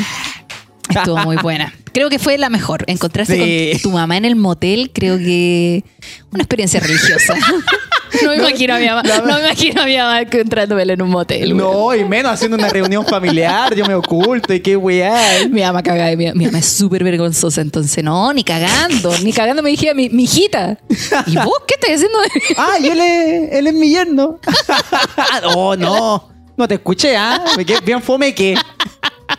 [0.90, 1.74] Estuvo muy buena.
[1.94, 2.84] Creo que fue la mejor.
[2.88, 3.72] Encontrarse Sí.
[3.74, 5.84] con tu mamá en el motel, creo que
[6.32, 7.34] una experiencia religiosa.
[8.24, 11.10] No me imagino a mi mamá, no me imagino a mi mamá encontrándome en un
[11.10, 11.56] motel.
[11.56, 15.48] No, y menos haciendo una reunión familiar, yo me oculto y qué weá.
[15.50, 19.34] Mi mamá caga de mi, mi mamá es súper vergonzosa, entonces no, ni cagando, ni
[19.34, 20.78] cagando me dije mi, mi hijita.
[21.28, 22.18] ¿Y vos qué estás haciendo?
[22.58, 24.40] Ah, y él es, él es mi yerno.
[25.56, 26.36] oh, no.
[26.58, 27.44] No te escuché, ¿ah?
[27.84, 28.56] Bien fome que.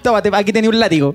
[0.03, 1.15] Tómate, aquí tenía un látigo.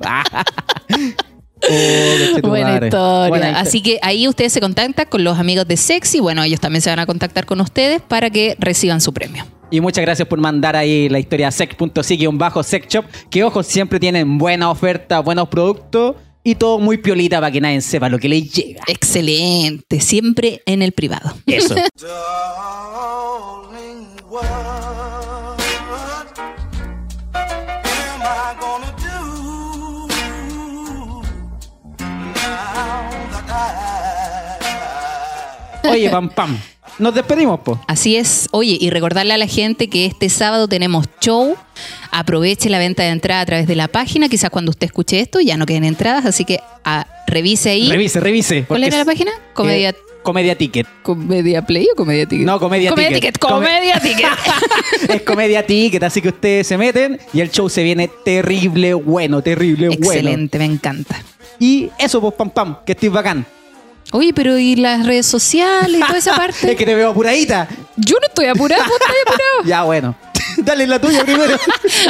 [1.70, 3.30] Oh, Buena historia.
[3.30, 3.60] Buena.
[3.60, 6.20] Así que ahí ustedes se contactan con los amigos de Sexy.
[6.20, 9.46] Bueno, ellos también se van a contactar con ustedes para que reciban su premio.
[9.70, 13.06] Y muchas gracias por mandar ahí la historia a sec.si-bajo sexshop.
[13.30, 17.80] Que ojo, siempre tienen buena oferta, buenos productos y todo muy piolita para que nadie
[17.82, 18.84] sepa lo que les llega.
[18.88, 20.02] Excelente.
[20.02, 21.34] Siempre en el privado.
[21.46, 21.76] Eso.
[35.92, 36.58] Oye, pam, pam.
[37.00, 37.80] Nos despedimos, po.
[37.88, 38.48] Así es.
[38.52, 41.56] Oye, y recordarle a la gente que este sábado tenemos show.
[42.12, 44.30] Aproveche la venta de entrada a través de la página.
[44.30, 47.90] Quizás cuando usted escuche esto ya no queden entradas, así que ah, revise ahí.
[47.90, 48.66] Revise, revise.
[48.68, 49.32] ¿Cuál era la página?
[49.54, 50.88] Comedia, eh, Comedia Ticket.
[51.02, 52.46] ¿Comedia Play o Comedia Ticket?
[52.46, 53.34] No, Comedia Comedia Ticket.
[53.34, 53.52] Ticket.
[53.52, 54.30] Comedia Ticket.
[55.10, 59.42] es Comedia Ticket, así que ustedes se meten y el show se viene terrible bueno,
[59.42, 60.06] terrible bueno.
[60.06, 61.22] Excelente, me encanta.
[61.60, 63.46] Y eso, pues, pam, pam, que estés bacán.
[64.12, 66.72] Oye, pero ¿y las redes sociales y toda esa parte?
[66.72, 67.68] es que te veo apuradita.
[67.96, 69.42] Yo no estoy apurado, vos estás apurado.
[69.66, 70.16] Ya, bueno.
[70.58, 71.56] Dale la tuya primero.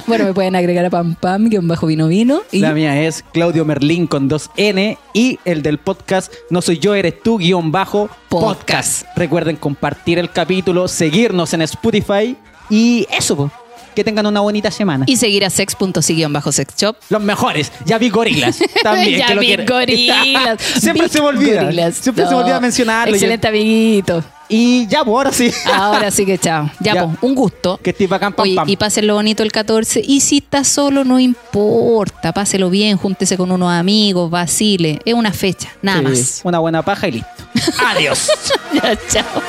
[0.08, 2.42] bueno, me pueden agregar a Pam Pam, guion bajo vino vino.
[2.52, 6.80] Y La mía es Claudio Merlín con dos N y el del podcast No soy
[6.80, 9.06] yo, eres tú, guion bajo Podcast.
[9.16, 12.36] Recuerden compartir el capítulo, seguirnos en Spotify
[12.70, 13.52] y eso, pues.
[13.96, 15.06] Que tengan una bonita semana.
[15.08, 16.96] y seguir a sex.si guion bajo sex shop.
[17.10, 17.72] Los mejores.
[17.86, 18.58] Ya vi gorilas.
[18.84, 19.20] También.
[19.20, 19.66] ya que lo vi quieren.
[19.66, 20.62] gorilas.
[20.80, 21.64] Siempre Big se me olvida.
[21.64, 21.96] gorilas.
[21.96, 23.14] Siempre se me olvida mencionarlo.
[23.14, 24.24] Excelente, amiguito.
[24.54, 25.50] Y ya, pues ahora sí.
[25.74, 26.70] Ahora sí que chao.
[26.82, 27.06] Ya, Ya.
[27.06, 27.80] pues, un gusto.
[27.82, 28.68] Que estés bacán, pam, Oye, pam.
[28.70, 30.02] y pásenlo bonito el 14.
[30.06, 32.34] Y si está solo, no importa.
[32.34, 35.00] Páselo bien, júntese con unos amigos, vacile.
[35.06, 36.42] Es una fecha, nada Sí, más.
[36.44, 37.30] Una buena paja y listo.
[37.86, 38.30] Adiós.
[38.74, 39.42] ya, chao.